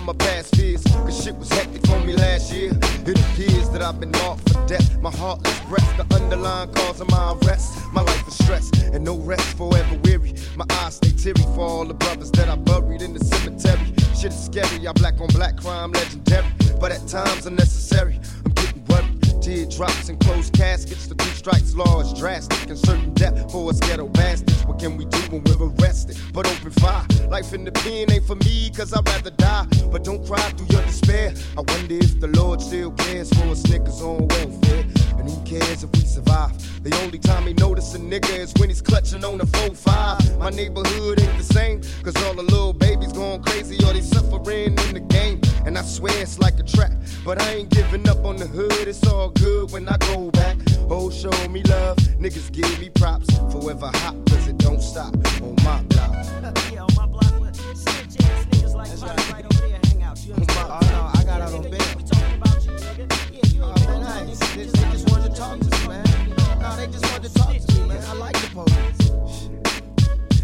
[0.07, 0.83] My past fears.
[0.85, 2.71] Cause shit was hectic for me last year.
[3.05, 5.01] It appears that I've been marked for death.
[5.01, 7.77] My heartless breath, the underlying cause of my arrest.
[7.93, 10.35] My life is stress and no rest, forever weary.
[10.55, 13.93] My eyes stay teary for all the brothers that I buried in the cemetery.
[14.15, 16.47] Shit is scary, I black on black crime legendary.
[16.81, 18.21] But at times unnecessary.
[18.45, 19.16] I'm getting worried.
[19.47, 21.07] Teardrops and closed caskets.
[21.07, 24.67] The two strikes law is drastic and certain death for us ghetto bastards.
[24.67, 26.19] What can we do when we're arrested?
[26.33, 27.07] But open fire.
[27.29, 29.67] Life in the pen ain't for me, cause I'd rather die.
[29.93, 31.33] But don't cry through your despair.
[31.57, 34.85] I wonder if the Lord still cares for us niggas on welfare.
[35.17, 36.51] And who cares if we survive?
[36.83, 40.41] The only time he notice a nigga is when he's clutching on the 4-5.
[40.41, 44.77] My neighborhood ain't the same, cause all the little babies going crazy or they suffering
[44.77, 45.41] in the game.
[45.67, 46.93] And I swear it's like a trap,
[47.25, 48.87] but I ain't giving up on the hood.
[48.87, 50.57] It's all good when I go back.
[50.89, 53.27] Oh, show me love, niggas give me props.
[53.51, 56.13] Forever hot, cause it don't stop on my block.
[56.73, 60.25] Yeah, on my block, but snitch ass niggas like Mike right over there hang out.
[60.25, 60.69] You oh, understand?
[60.71, 61.73] Oh, no, I got out on bail.
[61.97, 63.33] We talking about you, nigga.
[63.33, 64.39] Yeah, you Oh, nice.
[64.55, 66.61] They, they just wanted to talk to me, man.
[66.61, 68.05] No, they just wanted to talk to me, man.
[68.05, 69.66] I like the police.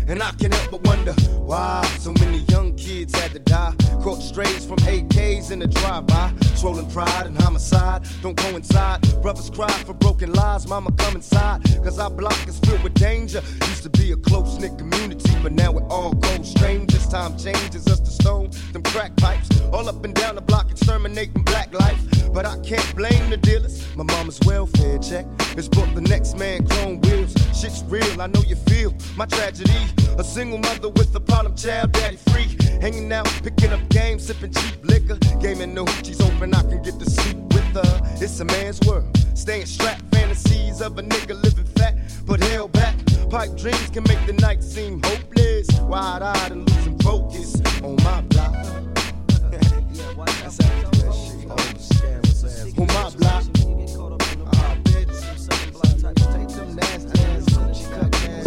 [0.08, 3.74] And I can't help but wonder why so many young kids had to die.
[4.02, 6.32] Caught strays from AKs in the drive-by.
[6.54, 9.00] Swollen pride and homicide don't coincide.
[9.22, 11.62] Brothers cry for broken lives, mama come inside.
[11.84, 13.40] Cause our block is filled with danger.
[13.68, 17.06] Used to be a close-knit community, but now it all goes strangers.
[17.08, 19.48] Time changes us to stone, them crack pipes.
[19.72, 22.00] All up and down the block exterminating black life.
[22.32, 23.84] But I can't blame the dealers.
[23.96, 27.34] My mama's welfare check is bought the next man chrome wheels.
[27.54, 29.91] Shit's real, I know you feel my tragedy.
[30.18, 32.48] A single mother with a problem child, daddy free.
[32.80, 35.16] Hanging out, picking up games, sipping cheap liquor.
[35.40, 38.00] Gaming the hoochies open, I can get to sleep with her.
[38.20, 39.06] It's a man's world.
[39.34, 42.94] Staying strapped, fantasies of a nigga living fat, but held back.
[43.30, 45.68] Pipe dreams can make the night seem hopeless.
[45.82, 48.52] Wide eyed and losing focus on my block.
[49.50, 49.82] That shit.
[52.78, 53.44] On my block.
[54.54, 55.16] Ah, bitch.
[56.32, 58.41] Take them nasty ass coochie cut ass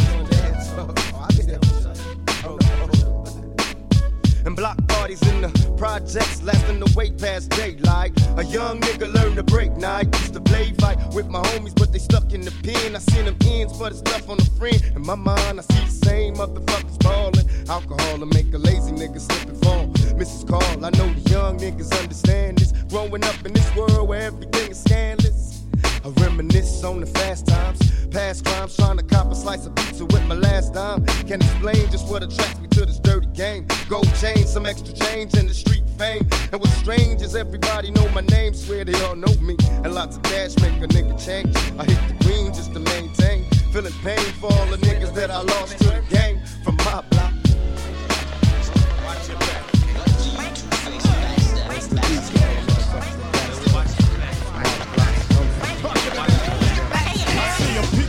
[4.46, 8.14] And block parties in the projects lasting the wait past daylight.
[8.38, 10.06] A young nigga learned to break night.
[10.20, 12.96] Used to play fight with my homies, but they stuck in the pen.
[12.96, 14.80] I seen them ends for the stuff on the friend.
[14.96, 17.50] In my mind, I see the same motherfuckers ballin'.
[17.68, 19.88] Alcohol to make a lazy nigga slip and fall.
[20.20, 20.48] Mrs.
[20.48, 22.72] Call, I know the young niggas understand this.
[22.90, 25.64] Growing up in this world where everything is scandalous.
[26.06, 27.80] I reminisce on the fast times,
[28.12, 31.04] past crimes, trying to cop a slice of pizza with my last dime.
[31.26, 33.68] Can't explain just what attracts me to this dirty game.
[33.90, 36.28] Gold chain, some extra change, and the street fame.
[36.52, 39.58] And what's strange is everybody know my name, swear they all know me.
[39.84, 41.56] And lots of cash make a nigga change.
[41.78, 43.46] I hit the green just to maintain.
[43.72, 47.25] Feeling pain for all the niggas that I lost to the game from my block.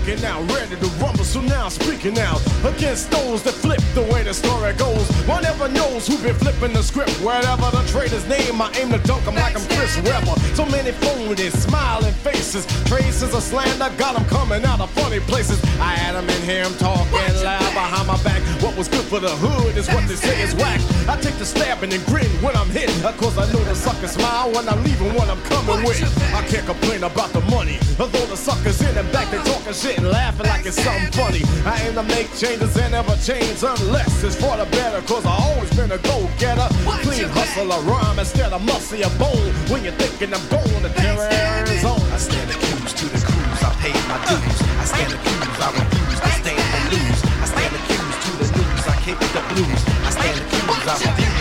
[0.09, 1.25] 'Em out, ready to rumble.
[1.25, 5.07] So now I'm speaking out against those that flip the way the story goes.
[5.27, 7.11] One never knows who been flipping the script.
[7.21, 10.37] Wherever the traitor's name, I aim to dunk 'em like I'm Chris Webber.
[10.55, 13.91] So many phonies, smiling faces, traces of slander.
[13.99, 15.59] Got 'em coming out of funny places.
[15.81, 18.43] I had 'em in here, I'm talking loud behind my back.
[18.61, 20.81] what was good for the hood is what they say is whack.
[21.09, 24.51] I take the stabbing and grin when I'm hit, cause I know the suckers smile
[24.51, 26.01] when I'm leaving what I'm coming with.
[26.35, 29.96] I can't complain about the money, although the suckers in and back they talking shit
[29.97, 31.43] and laughing like it's something funny.
[31.65, 35.33] I aim to make changes and never change unless it's for the better, cause I
[35.33, 36.69] always been a go-getter.
[37.03, 39.53] Clean hustle a rhyme instead of muscle a bone.
[39.71, 42.03] When you're thinking I'm going to terror zone.
[42.13, 44.59] I stand accused to the crews, I paid my dues.
[44.81, 47.21] I stand accused, I refuse to stand and lose.
[47.27, 49.81] I stand accused to the news, I kick the blues.
[50.05, 51.37] I stand accused, I refuse.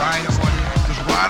[0.00, 0.29] Wider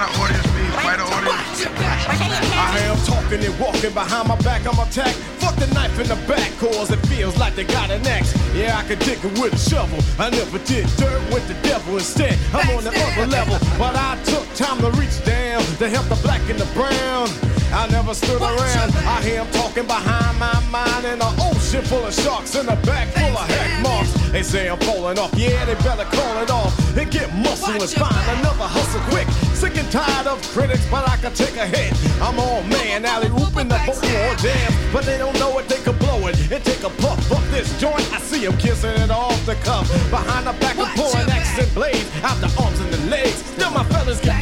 [0.01, 0.47] wider audience.
[0.85, 2.57] Wider audience means audience.
[2.57, 5.17] I am talking and walking behind my back, I'm attacked.
[5.41, 8.35] Fuck the knife in the back, cause it feels like they got an axe.
[8.55, 9.99] Yeah, I could dig it with a shovel.
[10.19, 12.39] I never did dirt with the devil instead.
[12.55, 16.19] I'm on the other level, but I took time to reach down to help the
[16.23, 17.29] black and the brown.
[17.73, 18.91] I never stood around.
[19.07, 22.77] I hear 'em talking behind my mind in an ocean full of sharks in the
[22.87, 24.11] back full of heck marks.
[24.33, 25.33] They say I'm falling off.
[25.35, 29.29] Yeah, they better call it off and get muscle and find another hustle quick.
[29.55, 31.93] Sick and tired of critics, but I can take a hit.
[32.21, 35.69] I'm all man, alley ooping the or dance, but they don't know it.
[35.69, 38.07] They could blow it and take a puff of this joint.
[38.13, 41.75] I see 'em kissing it off the cuff behind the back and pulling axes and
[41.75, 43.39] blades out the arms and the legs.
[43.55, 44.40] Still my fellas get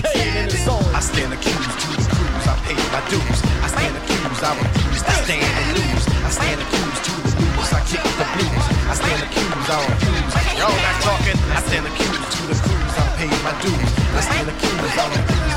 [9.68, 10.58] stand accused, I refuse.
[10.58, 11.38] Y'all not talking.
[11.52, 13.92] I stand accused to the cruise, I paid my dues.
[14.16, 15.47] I stand accused, I refuse to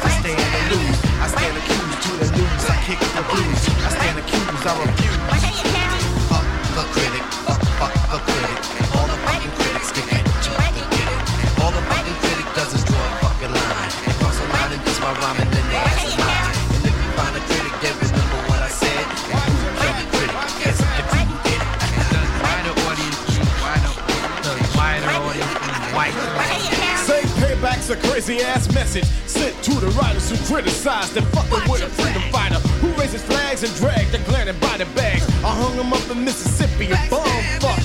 [27.92, 32.22] a crazy ass message sent to the writers who criticize the fucking with a freedom
[32.32, 35.28] fighter who raises flags and drag the glaring body bags.
[35.44, 37.28] I hung him up in Mississippi and bum
[37.60, 37.81] fuck.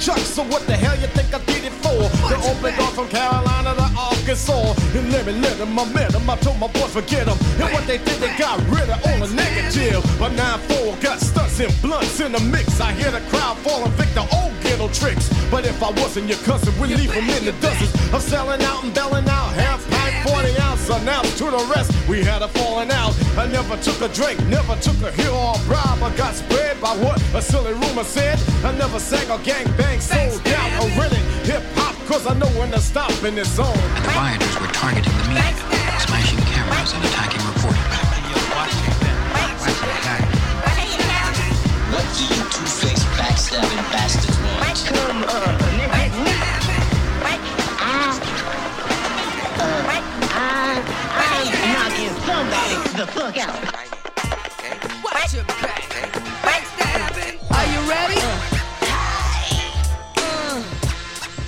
[0.00, 2.00] Chuck, so what the hell you think I did it for?
[2.32, 4.72] To open door from Carolina to Arkansas.
[4.96, 6.24] And let me let him, I met him.
[6.30, 7.36] I told my boys forget him.
[7.60, 10.00] And what they did, they got rid of all the negative.
[10.18, 12.80] But 9-4 got stunts and blunts in the mix.
[12.80, 15.28] I hear the crowd falling victim, old ghetto tricks.
[15.50, 18.82] But if I wasn't your cousin, we'd leave him in the dozens of selling out
[18.82, 19.52] and belling out.
[19.52, 21.92] Half pipe 40 ounce, announced to the rest.
[22.08, 23.14] We had a falling out.
[23.36, 26.02] I never took a drink, never took a hill or a bribe.
[26.02, 28.38] I got spread by what a silly rumor said.
[28.64, 32.48] I never sang or gang bang, sold out or rented hip hop, cause I know
[32.58, 33.66] when to stop in this zone.
[33.66, 37.76] And the rioters were targeting the media, smashing cameras and attacking reporters.
[41.90, 44.78] What do you two-faced backstabbing bastards want?
[44.86, 46.29] Come on,
[50.42, 53.60] I'm knocking somebody the fuck out.
[55.04, 55.84] Watch your back.
[57.50, 58.20] Are you ready?
[60.16, 60.62] Uh,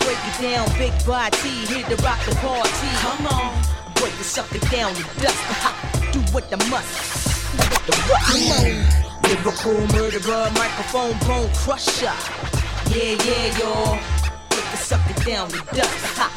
[0.01, 2.88] break it down, big body, here to rock the party.
[3.01, 3.55] Come on,
[3.95, 6.12] break the sucker down to dust.
[6.12, 6.93] Do what I must.
[7.57, 8.22] What the what?
[8.28, 8.66] Come on,
[9.24, 12.16] lyrical murderer, microphone bone crusher.
[12.90, 13.99] Yeah, yeah, y'all.
[14.51, 16.18] Break the sucker down to dust.
[16.18, 16.32] Ha.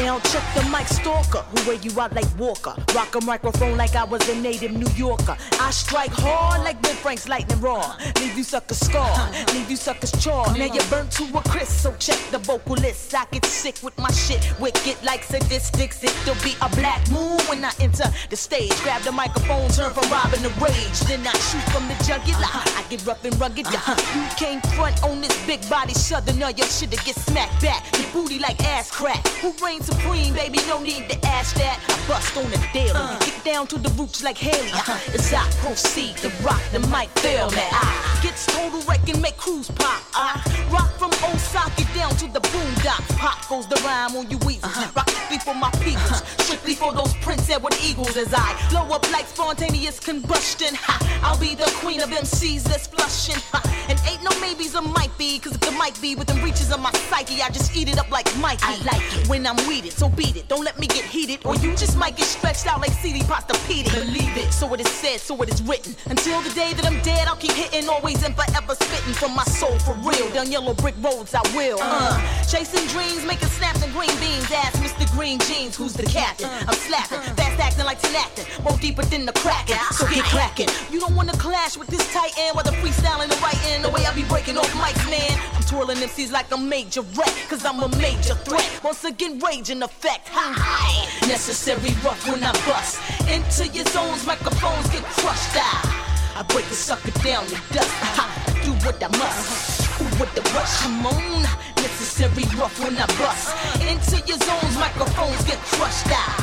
[0.00, 2.74] Now check the mic stalker, who wear you out like Walker.
[2.94, 5.36] Rock a microphone like I was a native New Yorker.
[5.60, 7.96] I strike hard like Ben Frank's lightning raw.
[8.16, 10.58] Leave you suckers scarred, leave you suckers charred.
[10.58, 13.14] Now you're burnt to a crisp, so check the vocalist.
[13.14, 16.02] I get sick with my shit, wicked like sadistics.
[16.02, 18.74] It'll be a black moon when I enter the stage.
[18.80, 21.00] Grab the microphone, turn from robbing to rage.
[21.00, 22.48] Then I shoot from the jugular.
[22.48, 23.66] I get rough and rugged.
[23.66, 23.96] Uh-huh.
[24.16, 26.50] You came front on this big body southerner.
[26.56, 27.84] Your shit'll get smacked back.
[27.98, 29.26] Your booty like ass crack.
[29.42, 30.58] Who reigns supreme, baby?
[30.68, 31.78] No need to ask that.
[31.88, 32.92] I bust on the daily.
[32.94, 33.18] Uh.
[33.20, 34.70] Get down to the roots like Haley.
[34.72, 34.92] Uh-huh.
[34.92, 35.14] Uh-huh.
[35.14, 37.62] As I proceed to rock the mic, feel me.
[37.70, 40.02] I gets total wreck and make crews pop.
[40.14, 40.76] I uh-huh.
[40.76, 43.16] rock from Osaka down to the boondocks.
[43.16, 44.76] Pop goes the rhyme on you weasels.
[44.94, 46.22] Rock strictly for my peoples.
[46.44, 50.74] Strictly for those Prince Edward Eagles as I blow up like spontaneous combustion.
[50.74, 53.40] Ha, I'll be the queen of MCs that's flushing.
[53.52, 55.38] Ha, and ain't no maybes or might be.
[55.38, 58.10] Cause if the mic be within reaches of my psyche, I just eat it up
[58.10, 58.62] like Mikey.
[58.62, 60.48] I like it when I'm weeded, so beat it.
[60.48, 63.58] Don't let me get heated, or you just might get stretched out like CD pasta
[63.66, 63.90] Petey.
[63.90, 65.94] Believe it, so it is said, so it is written.
[66.06, 69.44] Until the day that I'm dead, I'll keep hitting, always and forever spitting from my
[69.44, 70.28] soul for real.
[70.32, 71.78] Down yellow brick roads, I will.
[71.80, 74.50] Uh, chasing dreams, making snaps and green beans.
[74.52, 75.10] Ask Mr.
[75.16, 76.48] Green Jeans, who's the captain?
[76.68, 79.76] I'm slapping, fast acting like acting, more deeper than the cracking.
[79.92, 80.68] So get cracking.
[80.90, 83.84] You don't wanna clash with this tight end while the freestyling the right end.
[83.84, 85.38] The way I be breaking off mics, man.
[85.54, 88.68] I'm twirling MCs like a major wreck, cause I'm a major threat.
[88.82, 90.28] Once again, rage in effect.
[90.32, 91.04] Hi.
[91.28, 92.96] Necessary rough when I bust.
[93.28, 95.84] Into your zones, microphones get crushed out.
[96.32, 97.92] I break the sucker down to dust.
[98.16, 98.24] I
[98.64, 99.84] do what I must.
[100.18, 101.42] With the rush, come on.
[101.76, 103.52] Necessary rough when I bust.
[103.84, 106.40] Into your zones, microphones get crushed out.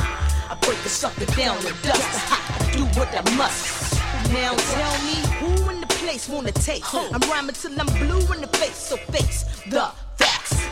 [0.52, 2.06] I break the sucker down to dust.
[2.30, 3.98] I do what I must.
[4.30, 6.84] Now tell me who in the place wanna take.
[6.94, 10.07] I'm rhyming till I'm blue in the face, so face the.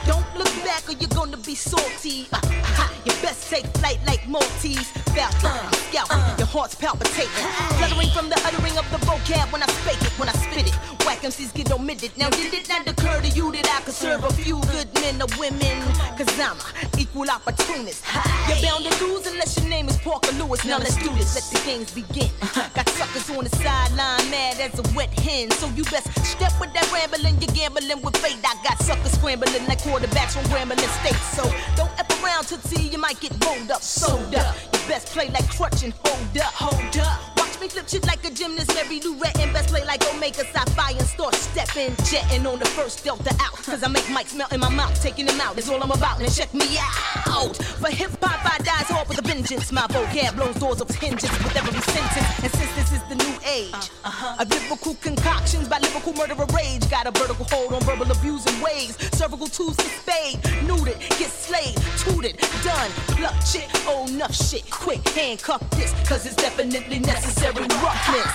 [0.07, 2.29] Don't look back or you're gonna be salty.
[2.33, 2.39] Uh,
[2.79, 4.89] ha, you best take flight like Maltese.
[5.15, 7.47] Falcon, scout, your heart's palpitating.
[7.77, 10.96] Fluttering from the uttering of the vocab when I speak it, when I spit it.
[11.07, 12.11] Whack MCs get omitted.
[12.19, 15.23] Now did it not occur to you that I could serve a few good men
[15.23, 15.79] or women?
[16.19, 18.03] Cause I'm a equal opportunist.
[18.49, 20.65] You're bound to lose unless your name is Parker Lewis.
[20.65, 22.29] Now let's do this, let the games begin.
[22.75, 25.53] Got suckers on the sideline, mad as a wet hen.
[25.53, 28.43] So you best step with that rambling, you're gambling with fate.
[28.43, 31.23] I got suckers scrambling like quarterbacks from Grambling State.
[31.39, 31.45] So
[31.77, 34.57] don't F around to see you might get rolled up, sold up.
[34.73, 37.36] You best play like crutch and hold up, hold up.
[37.57, 40.65] Watch me flip shit like a gymnast, Mary Lou and Best play like Omega Psi
[40.77, 43.55] Phi and start stepping, jetting on the first Delta out.
[43.65, 46.21] Cause I make mics melt in my mouth, taking them out is all I'm about.
[46.21, 47.57] And check me out.
[47.57, 49.73] For hip hop, I dies hard with a vengeance.
[49.73, 52.45] My vocab blows doors of hinges with every sentence.
[52.45, 53.73] And since this is the new age
[54.05, 54.37] uh-huh.
[54.39, 58.99] of lyrical concoctions by lyrical murderer rage, got a vertical hold on verbal abusing ways.
[59.17, 60.37] Cervical tools to spade,
[60.69, 64.69] neutered, get slayed, tooted, done, pluck shit, oh enough shit.
[64.71, 68.33] Quick handcuff this, cause it's definitely necessary roughness.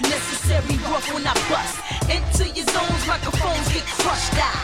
[0.00, 1.76] Necessary rough when I bust
[2.08, 4.56] into your zones, microphones get crushed out.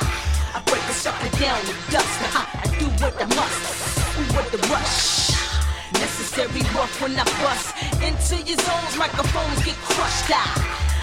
[0.54, 2.16] I break a sucker down to dust.
[2.32, 3.60] I do what I must.
[4.16, 5.32] Ooh, what the rush.
[5.92, 10.56] Necessary rough when I bust into your zones, microphones get crushed out.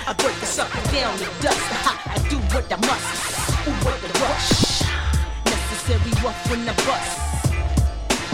[0.08, 1.62] I break the sucker down to dust.
[1.86, 3.68] I do what I must.
[3.68, 4.82] Ooh, what the rush.
[5.46, 7.44] Necessary rough when I bust.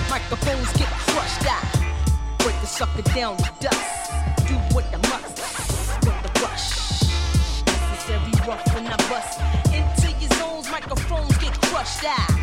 [0.10, 1.68] Microphones get crushed out.
[2.40, 4.37] Break the sucker down to dust.
[4.48, 5.40] Do what I must.
[6.06, 7.04] What the rush.
[7.66, 9.42] Necessary rough when I bust.
[9.74, 12.37] Into your zones, microphones get crushed out.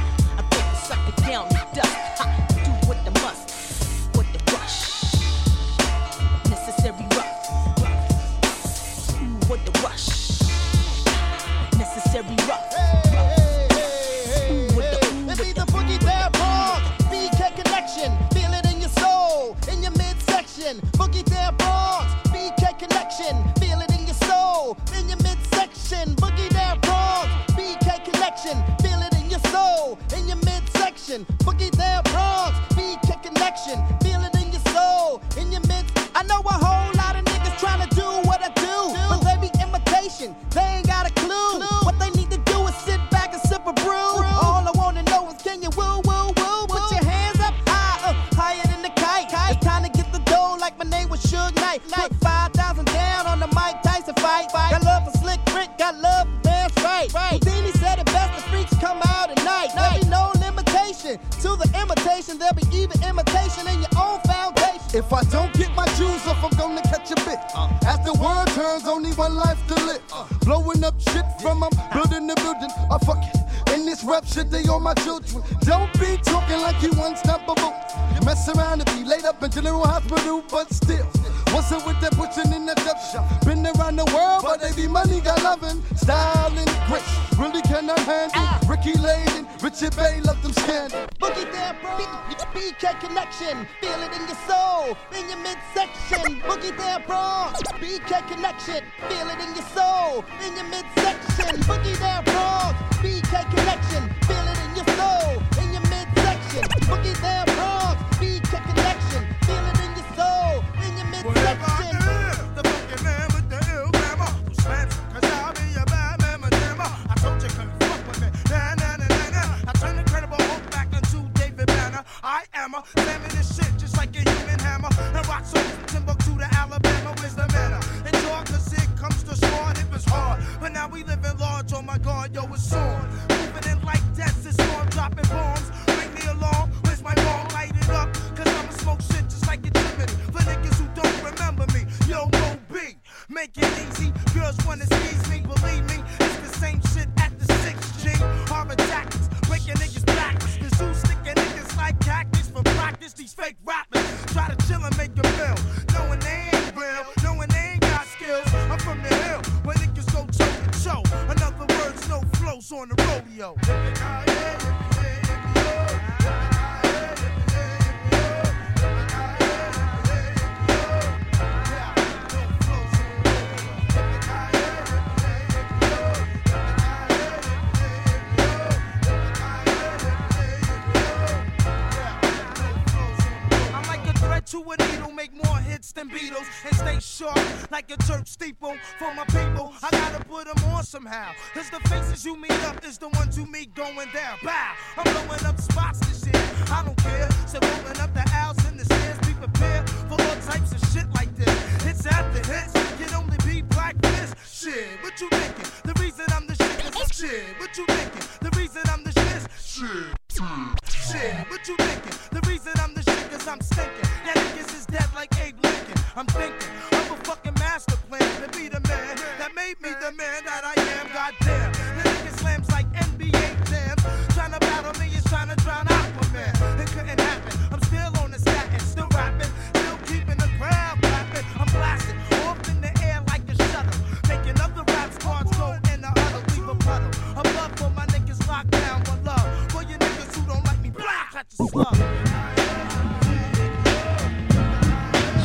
[241.69, 241.95] Slug.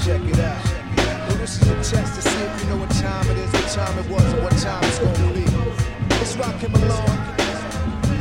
[0.03, 0.63] Check it out.
[1.27, 3.67] Well, this is a test to see if you know what time it is, what
[3.69, 5.49] time it was, and what time it's gonna be.
[6.39, 6.89] Rockin' Malone.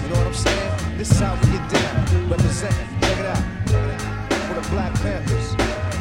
[0.03, 0.99] You know what I'm saying?
[0.99, 2.29] This is how we get down.
[2.29, 2.89] Representing.
[3.01, 3.43] Check it out.
[4.49, 5.55] For the Black Panthers.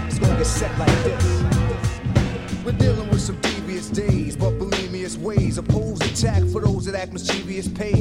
[0.08, 1.44] It's gonna get set like this.
[2.66, 5.60] We're dealing with some devious days, but believe me, it's ways.
[5.60, 7.97] Opposed attack for those that act mischievous pays.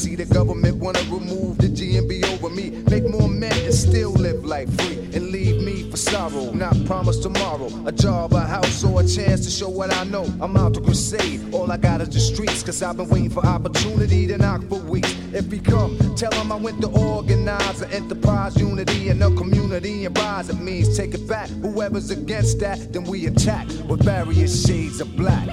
[0.00, 2.70] See, the government wanna remove the GMB over me.
[2.88, 4.96] Make more men and still live life free.
[5.12, 7.68] And leave me for sorrow, not promise tomorrow.
[7.84, 10.24] A job, a house, or a chance to show what I know.
[10.40, 11.52] I'm out to crusade.
[11.52, 14.78] All I got is the streets, cause I've been waiting for opportunity to knock for
[14.78, 15.14] weeks.
[15.34, 20.06] If he come, tell him I went to organize an enterprise unity in the community
[20.06, 20.48] and rise.
[20.48, 21.50] It means take it back.
[21.60, 25.46] Whoever's against that, then we attack with various shades of black.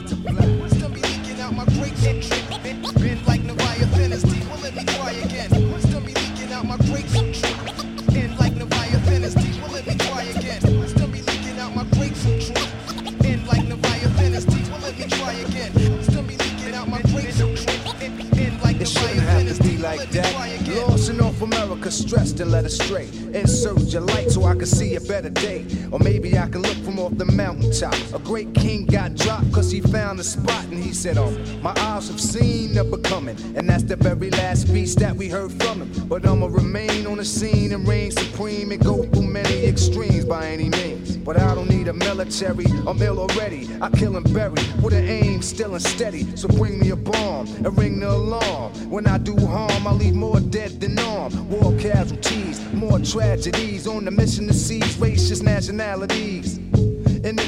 [32.07, 33.37] Eyes have seen the becoming.
[33.55, 36.07] And that's the very last speech that we heard from him.
[36.07, 40.47] But I'ma remain on the scene and reign supreme and go through many extremes by
[40.47, 41.17] any means.
[41.17, 43.67] But I don't need a military, I'm ill already.
[43.81, 46.35] I kill and bury with an aim still and steady.
[46.35, 48.71] So bring me a bomb and ring the alarm.
[48.89, 51.35] When I do harm, I leave more dead than armed.
[51.49, 56.56] War casualties, more tragedies on the mission to seize racist nationalities.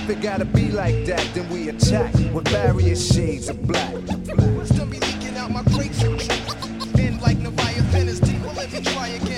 [0.09, 3.93] If it gotta be like that, then we attack with various shades of black.
[3.93, 5.61] Be leaking out my
[7.21, 7.37] like
[8.19, 8.41] deep.
[8.41, 9.28] Well, try again.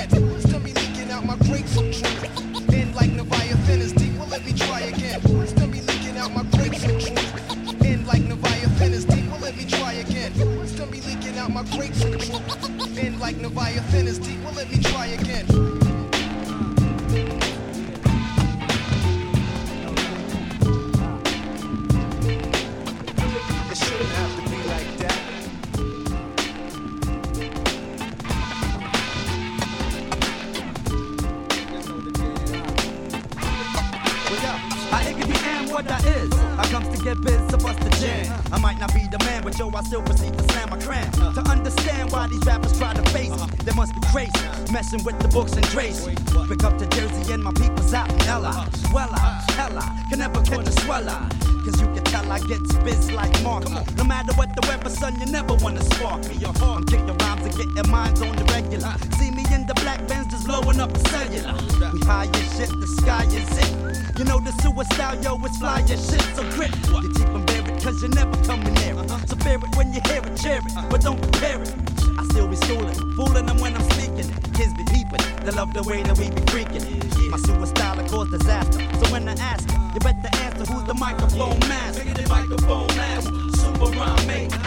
[39.57, 41.11] Yo, I still proceed to slam my cram.
[41.11, 44.31] To understand why these rappers try to face me, they must be crazy.
[44.71, 46.15] Messing with the books and Tracy.
[46.47, 48.67] Pick up the Jersey and my people's out in Ella.
[48.93, 49.19] Wella,
[49.51, 51.29] hella, can never catch a sweller.
[51.63, 53.69] Cause you can tell I get spits like Mark.
[53.95, 56.43] No matter what the weather, son, you never wanna spark me.
[56.45, 58.93] I'm kicking rhymes and getting minds on the regular.
[59.17, 61.53] See me in the black bands just blowing up the cellular.
[61.93, 64.17] We high as shit, the sky is it.
[64.17, 66.71] You know the suicide, yo, it's fly as shit, so grip.
[66.87, 69.11] You keep them buried cause you're never coming near it
[69.43, 71.73] fear it when you hear it, cheer it, but don't compare it.
[72.17, 74.29] I still be schooling, fooling them when I'm speaking.
[74.53, 76.85] Kids be peeping, they love the way that we be freaking.
[77.29, 81.59] My super style cause disaster, so when I ask, you better answer who's the microphone
[81.67, 82.03] master.
[82.03, 84.59] Bigger the microphone master, super rhyme maker.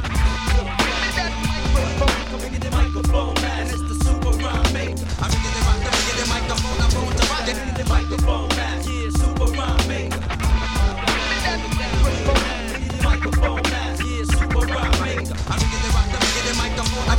[2.40, 5.04] Bigger the microphone master, it's the super rhyme maker.
[5.20, 7.54] I'm bigger the microphone, I'm going to rock it.
[7.54, 10.23] Bigger the microphone master, super rhyme maker.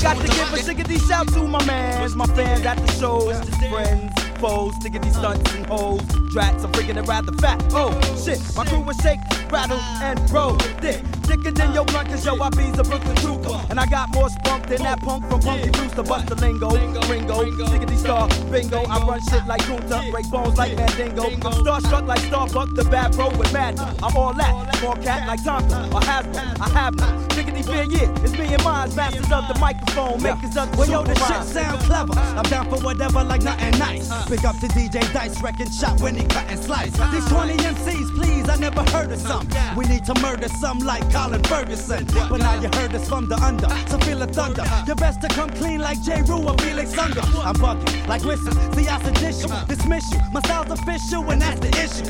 [0.06, 3.40] Got to give a sickety shout to my mans, my fans at the shows,
[3.70, 6.00] friends, foes, stickety stunts and hoes,
[6.32, 6.64] drats.
[6.64, 7.60] I'm freaking it rather fat.
[7.72, 7.90] Oh
[8.24, 10.58] shit, my crew was shake, rattle, and roll.
[10.80, 13.66] Dick, thicker than your blunt, cause yo, I be's a Brooklyn trooper.
[13.70, 16.04] And I got more spunk than that punk from Punky Brewster.
[16.04, 18.84] Bust the lingo, Ringo, Siggity Star, Bingo.
[18.86, 21.26] I run shit like Kunta, break bones like Mandingo.
[21.26, 23.82] I'm starstruck like Starbuck, the bad bro with magic.
[24.04, 26.62] I'm all that, small cat like Tonka or Hasbro.
[26.62, 28.24] I have no Siggity fear, yeah.
[28.24, 31.44] It's me and mine, masters of the microphone, makers of the Well, yo, this shit
[31.44, 32.14] sound clever.
[32.14, 34.08] I'm down for whatever, like nothing nice.
[34.30, 36.92] Big up to DJ Dice, wrecking shot when he cut and slice.
[37.12, 39.48] These 20 MCs, please, I never heard of some.
[39.76, 42.06] We need to murder some like Colin Ferguson.
[42.30, 44.64] But now you heard us from the under, so feel the thunder.
[44.86, 46.22] You best to come clean like J.
[46.28, 47.22] Rue or Felix Unger.
[47.22, 50.20] I'm bugging like listen, see I sedish you, dismiss you.
[50.34, 52.06] My style's official and that's the issue.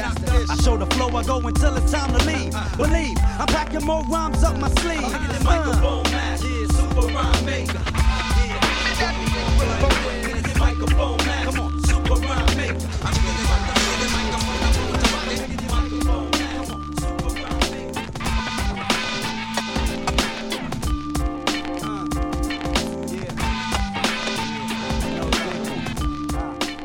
[0.50, 2.54] I show the flow, I go until it's time to leave.
[2.78, 5.02] Believe, I'm packing more rhymes up my sleeve.
[5.44, 7.80] Microphone master, super rhyme maker.
[10.58, 13.35] Microphone master, come on, super rhyme maker.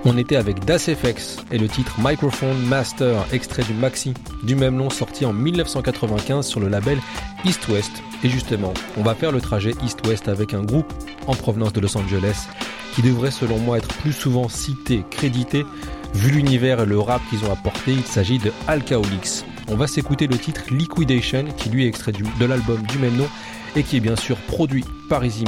[0.07, 4.77] On était avec Das FX et le titre Microphone Master, extrait du maxi du même
[4.77, 6.99] nom sorti en 1995 sur le label
[7.45, 8.03] East West.
[8.25, 10.91] Et justement, on va faire le trajet East West avec un groupe
[11.27, 12.49] en provenance de Los Angeles
[12.95, 15.67] qui devrait selon moi être plus souvent cité, crédité,
[16.15, 17.93] vu l'univers et le rap qu'ils ont apporté.
[17.93, 19.45] Il s'agit de Alcoholics.
[19.69, 23.29] On va s'écouter le titre Liquidation qui lui est extrait de l'album du même nom
[23.77, 25.45] et qui est bien sûr produit par Easy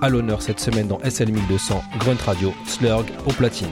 [0.00, 3.68] à l'honneur cette semaine dans SL 1200 Grunt Radio Slurg au platine.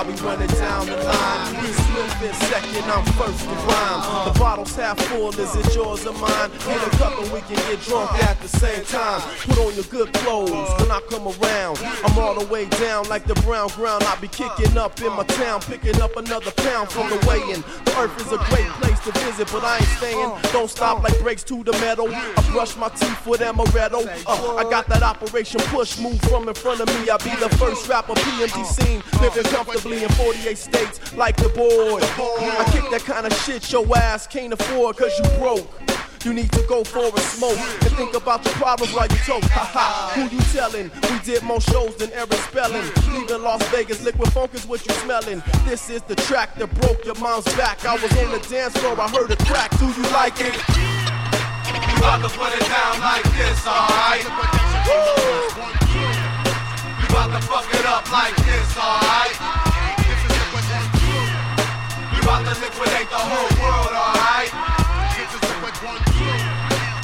[0.00, 1.54] How we run it down the line.
[1.60, 4.32] We slip in second, I'm first to rhyme.
[4.32, 6.50] The bottle's half full, is it yours or mine?
[6.64, 9.20] Get a cup and we can get drunk at the same time.
[9.40, 11.78] Put on your good clothes when I come around.
[12.04, 14.04] I'm all the way down like the brown ground.
[14.04, 17.20] I be kicking up in my town, picking up another pound from the
[17.52, 17.60] in.
[17.84, 20.32] The earth is a great place to visit, but I ain't staying.
[20.52, 22.08] Don't stop like brakes to the metal.
[22.10, 24.06] I brush my teeth with amaretto.
[24.26, 27.10] Uh, I got that Operation Push move from in front of me.
[27.10, 32.00] I be the first rapper PMD scene, living comfortably in 48 states like the boy.
[32.00, 35.68] I kick that kind of shit your ass can't afford cause you broke.
[36.24, 39.42] You need to go for a smoke and think about your problems while you talk.
[39.56, 40.90] Ha ha, who you telling?
[41.08, 42.84] We did more shows than Eric Spelling.
[43.08, 45.42] Leaving Las Vegas, liquid funk is what you smelling.
[45.64, 47.86] This is the track that broke your mom's back.
[47.86, 49.70] I was on the dance floor, I heard a crack.
[49.78, 50.52] Do you like it?
[51.72, 54.24] You about to put it down like this, alright?
[57.00, 59.69] You about to fuck it up like this, alright?
[62.30, 64.50] About to liquidate the whole world, alright?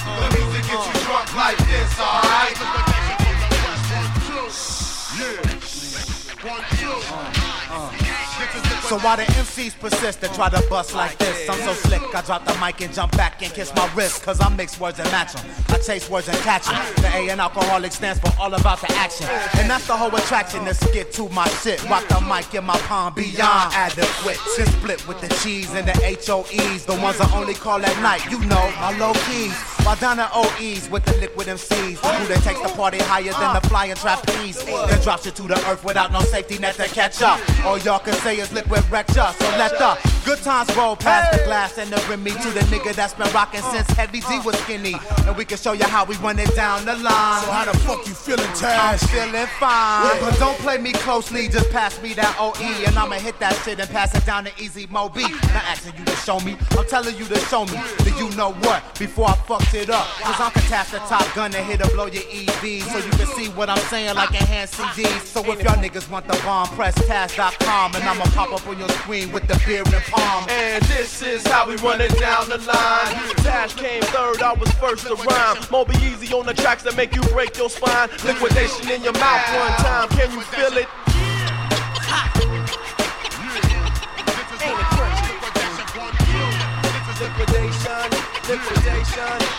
[0.06, 2.54] The music gets you drunk like this, alright?
[8.88, 11.50] So why the MCs persist to try to bust like this?
[11.50, 14.22] I'm so slick, I drop the mic and jump back and kiss my wrist.
[14.22, 15.44] Cause I mix words and match 'em.
[15.70, 16.80] I chase words and catch 'em.
[17.02, 19.26] The A in alcoholic stands for all about the action.
[19.58, 21.82] And that's the whole attraction, let's get to my shit.
[21.90, 24.38] Rock the mic in my palm beyond adequate.
[24.54, 26.84] Sin split with the cheese and the HOEs.
[26.84, 29.52] The ones I only call at night, you know, my low keys.
[29.82, 31.98] While down at OEs with the liquid MCs.
[31.98, 34.58] Who that takes the party higher than the flying trapeze.
[34.64, 37.40] Then drops you to the earth without no safety net to catch up.
[37.64, 39.32] All y'all can say is liquid wrecked ya.
[39.32, 42.94] So let the good times roll past the glass and the me to the nigga
[42.94, 44.94] that's been rocking since Heavy D was skinny.
[45.26, 47.42] And we can show you how we run it down the line.
[47.42, 49.02] So how the fuck you feeling, Tash?
[49.02, 50.20] I'm feeling fine.
[50.20, 52.84] But don't play me closely, just pass me that OE.
[52.86, 55.22] And I'ma hit that shit and pass it down to Easy Mo Bee.
[55.22, 57.78] Not asking you to show me, I'm telling you to show me.
[58.04, 58.82] Do you know what?
[58.98, 60.06] Before I fucked it up.
[60.22, 62.82] Cause I'm catastrophe the top gun and hit to blow your EV.
[62.88, 65.26] So you can see what I'm saying like enhanced CDs.
[65.26, 67.94] So if y'all niggas want the bomb, press task.com.
[67.94, 70.46] And I'ma pop up on your screen with the beer and palm.
[70.48, 73.14] And this is how we run it down the line.
[73.44, 75.56] Tash came third, I was first to rhyme.
[75.70, 78.08] Moby Easy on the tracks that make you break your spine.
[78.24, 80.88] Liquidation in your mouth one time, can you feel it?
[84.96, 85.36] Crunchy?
[87.18, 88.10] Liquidation,
[88.48, 89.56] liquidation.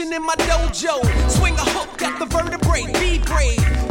[0.00, 1.04] In my dojo.
[1.30, 3.83] Swing a hook at the vertebrae, B grade,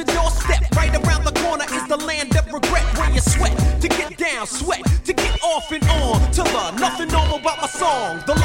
[0.00, 0.62] your doorstep.
[0.76, 4.46] Right around the corner is the land of regret where you sweat to get down,
[4.46, 6.30] sweat to get off and on.
[6.32, 8.22] To the nothing normal about my song.
[8.26, 8.39] The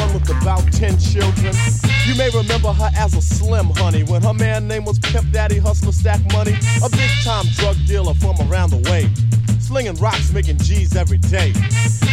[0.00, 1.54] one with about 10 children.
[2.06, 5.58] You may remember her as a slim honey when her man name was Pimp Daddy
[5.58, 9.08] Hustler Stack Money, a big time drug dealer from around the way.
[9.60, 11.52] Slinging rocks, making G's every day.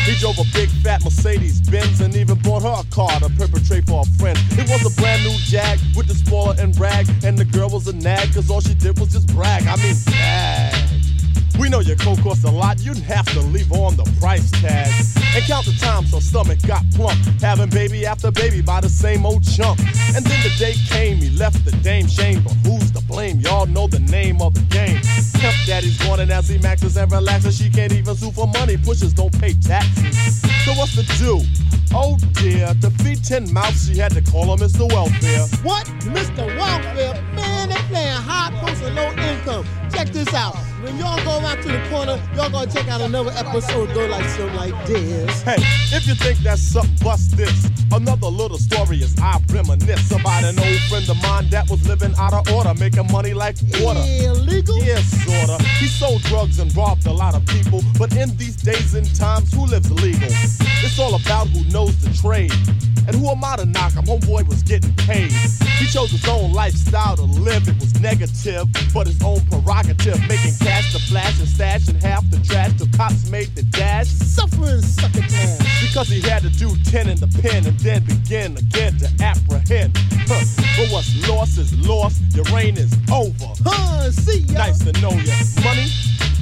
[0.05, 3.85] He drove a big fat Mercedes Benz and even bought her a car to perpetrate
[3.85, 4.37] for a friend.
[4.51, 7.87] It was a brand new Jag with the spoiler and rag, and the girl was
[7.87, 9.67] a nag, cause all she did was just brag.
[9.67, 10.88] I mean, brag.
[11.59, 14.87] We know your coke costs a lot, you'd have to leave on the price tag.
[15.35, 19.25] And count the times her stomach got plump, having baby after baby by the same
[19.25, 19.77] old chump.
[20.15, 23.41] And then the day came, he left the dame shame, but who's to blame?
[23.41, 25.01] Y'all know the name of the game.
[25.41, 29.13] Pimp daddy's wanted as he maxes and relaxes, she can't even sue for money, pushers
[29.13, 30.41] don't pay taxes.
[30.63, 31.41] So what's the do?
[31.93, 34.89] Oh dear, to feed ten mouths, she had to call her Mr.
[34.93, 35.45] Welfare.
[35.63, 35.85] What?
[36.07, 36.47] Mr.
[36.57, 37.21] Welfare?
[37.33, 39.65] Man, they playing high post and low income.
[39.91, 40.55] Check this out.
[40.81, 44.23] When y'all go around to the corner, y'all gonna check out another episode go like
[44.29, 45.41] something like this.
[45.41, 45.57] Hey,
[45.91, 47.69] if you think that's something, bust this.
[47.91, 52.13] Another little story is I reminisce about an old friend of mine that was living
[52.17, 53.99] out of order, making money like water.
[53.99, 54.81] Illegal?
[54.81, 55.61] Yeah, sorta.
[55.79, 59.53] He sold drugs and robbed a lot of people, but in these days and times,
[59.53, 60.29] who lives legal?
[60.31, 62.53] It's all about who knows the trade.
[63.09, 64.05] And who am I to knock him?
[64.05, 65.31] Homeboy was getting paid.
[65.79, 67.67] He chose his own lifestyle to live.
[67.67, 70.21] It was negative, but his own prerogative.
[70.27, 72.71] Making cash to flash and stash and half the trash.
[72.73, 74.07] The cops made the dash.
[74.07, 75.81] Suffering succotash.
[75.81, 79.97] Because he had to do 10 in the pen and then begin again to apprehend.
[80.29, 80.45] Huh.
[80.77, 82.21] But what's lost is lost.
[82.35, 83.51] Your reign is over.
[83.65, 84.65] Huh, see ya.
[84.65, 85.35] Nice to know ya.
[85.63, 85.87] Money?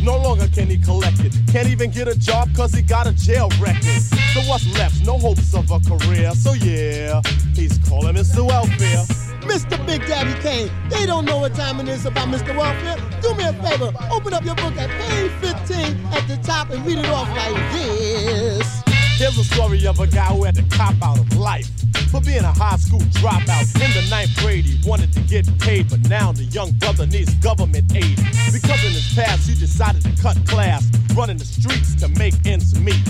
[0.02, 1.34] No longer can he collect it.
[1.52, 4.02] Can't even get a job cause he got a jail record.
[4.34, 5.06] So what's left?
[5.06, 6.32] No hopes of a career.
[6.32, 7.22] So yeah,
[7.56, 8.46] he's calling Mr.
[8.46, 9.27] Welfare.
[9.48, 9.84] Mr.
[9.86, 10.70] Big Daddy Kane.
[10.90, 12.56] They don't know what time it is about Mr.
[12.56, 12.98] Welfare.
[13.22, 16.86] Do me a favor, open up your book at page 15 at the top and
[16.86, 18.84] read it off like this.
[19.18, 21.70] Here's a story of a guy who had to cop out of life
[22.12, 23.66] for being a high school dropout.
[23.76, 27.34] In the ninth grade, he wanted to get paid, but now the young brother needs
[27.36, 28.18] government aid.
[28.52, 32.80] Because in his past, he decided to cut class, running the streets to make ends
[32.80, 33.02] meet.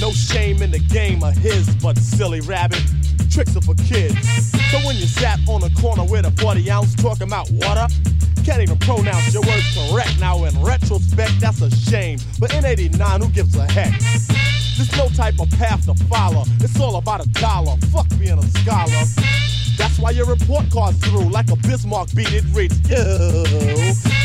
[0.00, 2.82] No shame in the game of his, but silly rabbit.
[3.32, 4.52] Tricks are for kids.
[4.70, 7.86] So when you sat on a corner with a 40 ounce talking about water,
[8.44, 10.20] can't even pronounce your words correct.
[10.20, 12.18] Now in retrospect, that's a shame.
[12.38, 13.98] But in 89, who gives a heck?
[14.76, 16.44] There's no type of path to follow.
[16.60, 17.78] It's all about a dollar.
[17.90, 19.04] Fuck being a scholar.
[19.78, 22.34] That's why your report card's through like a Bismarck beat.
[22.34, 23.44] It reads, yo.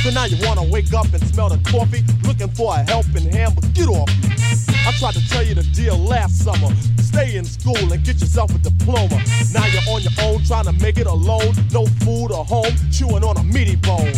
[0.03, 3.55] So now you wanna wake up and smell the coffee, looking for a helping hand,
[3.55, 4.76] but get off me.
[4.87, 6.73] I tried to tell you the deal last summer.
[6.99, 9.21] Stay in school and get yourself a diploma.
[9.51, 11.51] Now you're on your own, trying to make it alone.
[11.73, 14.13] No food or home, chewing on a meaty bone.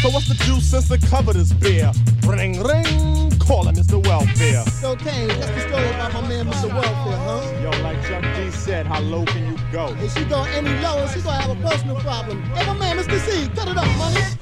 [0.00, 1.90] So what's the juice since the cover is bare?
[2.24, 3.98] Ring ring, call him Mr.
[4.06, 4.62] Welfare.
[4.70, 6.68] So Kane, that's the story about my man Mr.
[6.68, 7.60] Welfare, huh?
[7.60, 9.92] Yo, like Chuck D said, how low can you go?
[9.98, 12.44] If she go any lower, she gonna have a personal problem.
[12.54, 13.18] Hey, my man, Mr.
[13.18, 14.41] C, cut it up, money.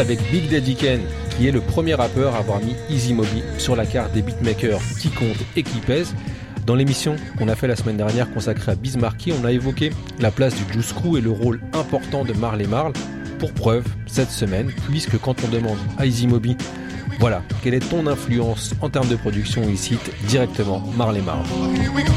[0.00, 1.00] Avec Big Daddy Ken,
[1.36, 4.80] qui est le premier rappeur à avoir mis Easy Moby sur la carte des beatmakers
[4.98, 6.14] qui comptent et qui pèsent.
[6.66, 10.30] Dans l'émission qu'on a fait la semaine dernière consacrée à Bismarcky, on a évoqué la
[10.30, 12.92] place du Juice Crew et le rôle important de Marley Marl.
[13.38, 16.56] Pour preuve, cette semaine, puisque quand on demande à Easy Moby
[17.18, 21.44] voilà, quelle est ton influence en termes de production Il cite directement Marley Marl.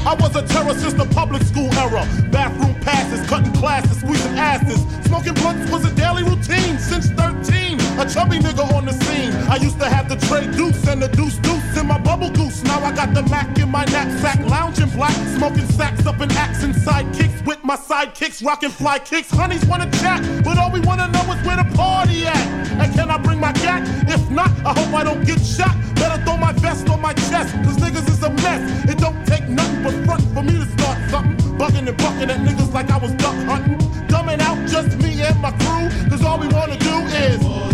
[0.06, 2.06] I was a terror since the public school era.
[2.32, 4.80] Bathroom passes, cutting classes, squeezing asses.
[5.06, 7.62] Smoking blunts was a daily routine since 13.
[8.00, 9.32] A chubby nigga on the scene.
[9.50, 12.64] I used to have the tray deuce and the deuce deuce in my bubble goose.
[12.64, 16.64] Now I got the Mac in my knapsack, lounging black, smoking sacks up in axe
[16.64, 19.30] and sidekicks with my sidekicks, rocking fly kicks.
[19.30, 22.48] Honeys wanna chat, but all we wanna know is where the party at.
[22.82, 23.82] And can I bring my cat?
[24.10, 25.76] If not, I hope I don't get shot.
[25.96, 28.89] Better throw my vest on my chest, cause niggas is a mess.
[28.89, 31.38] It don't take nothing but front for me to start something.
[31.58, 33.78] Bugging and bucking at niggas like I was duck hunting.
[34.08, 37.73] Dumbing out just me and my crew, cause all we wanna do is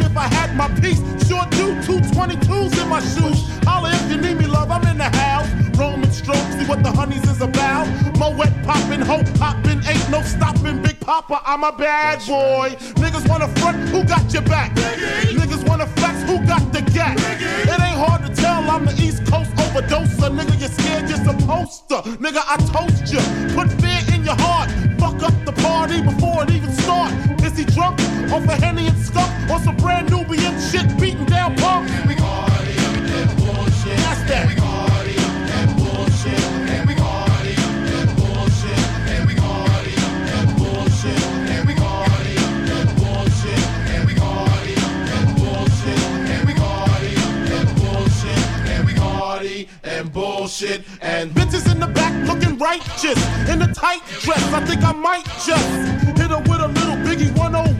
[0.00, 1.00] if I had my piece.
[1.28, 3.48] Sure do, two 22s in my shoes.
[3.64, 5.48] Holla if you need me, love, I'm in the house.
[5.78, 7.86] Roman stroke, see what the honeys is about.
[8.18, 10.82] Moet poppin', hope poppin', ain't no stopping.
[10.82, 12.70] Big Papa, I'm a bad boy.
[13.02, 14.72] Niggas wanna front, who got your back?
[14.74, 17.18] Niggas wanna flex, who got the gap?
[17.18, 20.30] It ain't hard to tell, I'm the East Coast overdoser.
[20.30, 21.96] Nigga, you're scared, you're supposed to.
[22.22, 23.20] Nigga, I toast you.
[23.54, 24.70] Put fear in your heart.
[24.98, 27.33] Fuck up the party before it even start.
[27.62, 28.00] Drunk
[28.32, 29.30] off a Henny and skunk?
[29.50, 31.88] Or some brand Nubian shit beating down punk?
[32.08, 33.96] We party and bullshit.
[33.98, 34.48] That's that.
[34.48, 35.14] We party
[35.58, 36.44] and bullshit.
[36.74, 37.54] And we party
[37.94, 38.78] and bullshit.
[39.14, 39.94] And we party
[40.34, 41.22] and bullshit.
[41.54, 42.34] And we party
[42.74, 43.62] and bullshit.
[43.94, 44.74] And we party
[45.14, 46.00] and bullshit.
[46.34, 47.14] And we party
[47.54, 48.86] and bullshit.
[48.86, 50.84] We party and bullshit.
[51.00, 54.42] And bitches in the back looking righteous in a tight dress.
[54.52, 55.93] I think I might just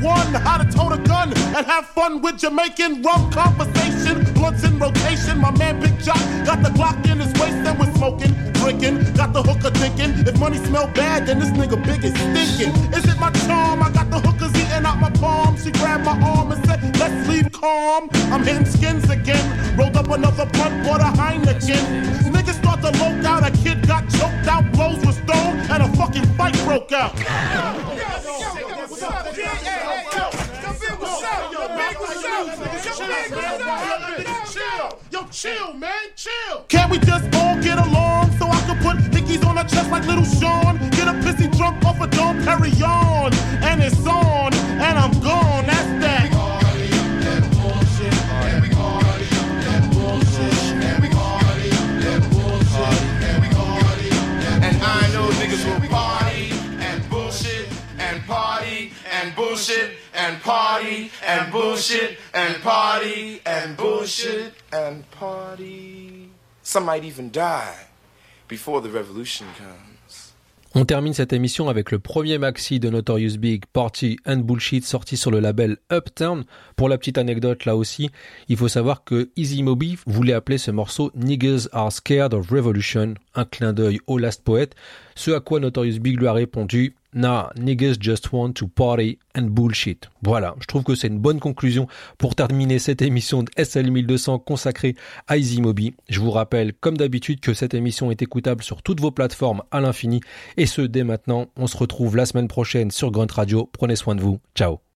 [0.04, 0.42] 101.
[0.42, 4.22] How to tote a gun and have fun with Jamaican rum conversation.
[4.34, 5.38] Blunts in rotation.
[5.38, 9.14] My man Big Jock got the Glock in his waist and we're smoking, drinking.
[9.14, 12.74] Got the hooker thinking if money smell bad, then this nigga big is stinking.
[12.92, 13.82] Is it my charm?
[13.82, 15.56] I got the hookers eating out my palm.
[15.56, 18.10] She grabbed my arm and said, Let's leave calm.
[18.30, 19.44] I'm hitting skins again.
[19.78, 21.80] Rolled up another blunt, bought a Heineken.
[22.30, 23.42] Niggas start to loke out.
[23.48, 27.14] A kid got choked out, blows was thrown, and a fucking fight broke out.
[35.10, 36.64] Yo, chill, man, chill.
[36.68, 40.04] Can't we just all get along so I can put hickeys on her chest like
[40.06, 40.78] little Sean?
[40.90, 43.32] Get a pissy drunk off a Dom Perignon,
[43.62, 45.53] and it's on, and I'm gone.
[60.24, 66.30] And party and bullshit and party and bullshit and party.
[66.62, 67.88] Some might even die
[68.48, 69.84] before the revolution comes.
[70.76, 75.16] On termine cette émission avec le premier maxi de Notorious Big, Party and Bullshit, sorti
[75.16, 76.42] sur le label Uptown.
[76.74, 78.10] Pour la petite anecdote là aussi,
[78.48, 83.14] il faut savoir que Easy Moby voulait appeler ce morceau Niggas Are Scared of Revolution,
[83.36, 84.70] un clin d'œil au Last Poet,
[85.14, 89.44] ce à quoi Notorious Big lui a répondu Nah, niggas just want to party and
[89.44, 90.10] bullshit.
[90.22, 91.86] Voilà, je trouve que c'est une bonne conclusion
[92.18, 94.96] pour terminer cette émission de SL 1200 consacrée
[95.28, 95.94] à Easy Moby.
[96.08, 99.80] Je vous rappelle, comme d'habitude, que cette émission est écoutable sur toutes vos plateformes à
[99.80, 100.20] l'infini,
[100.56, 101.46] et ce dès maintenant.
[101.56, 103.70] On se retrouve la semaine prochaine sur Grunt Radio.
[103.72, 104.40] Prenez soin de vous.
[104.54, 104.84] Ciao.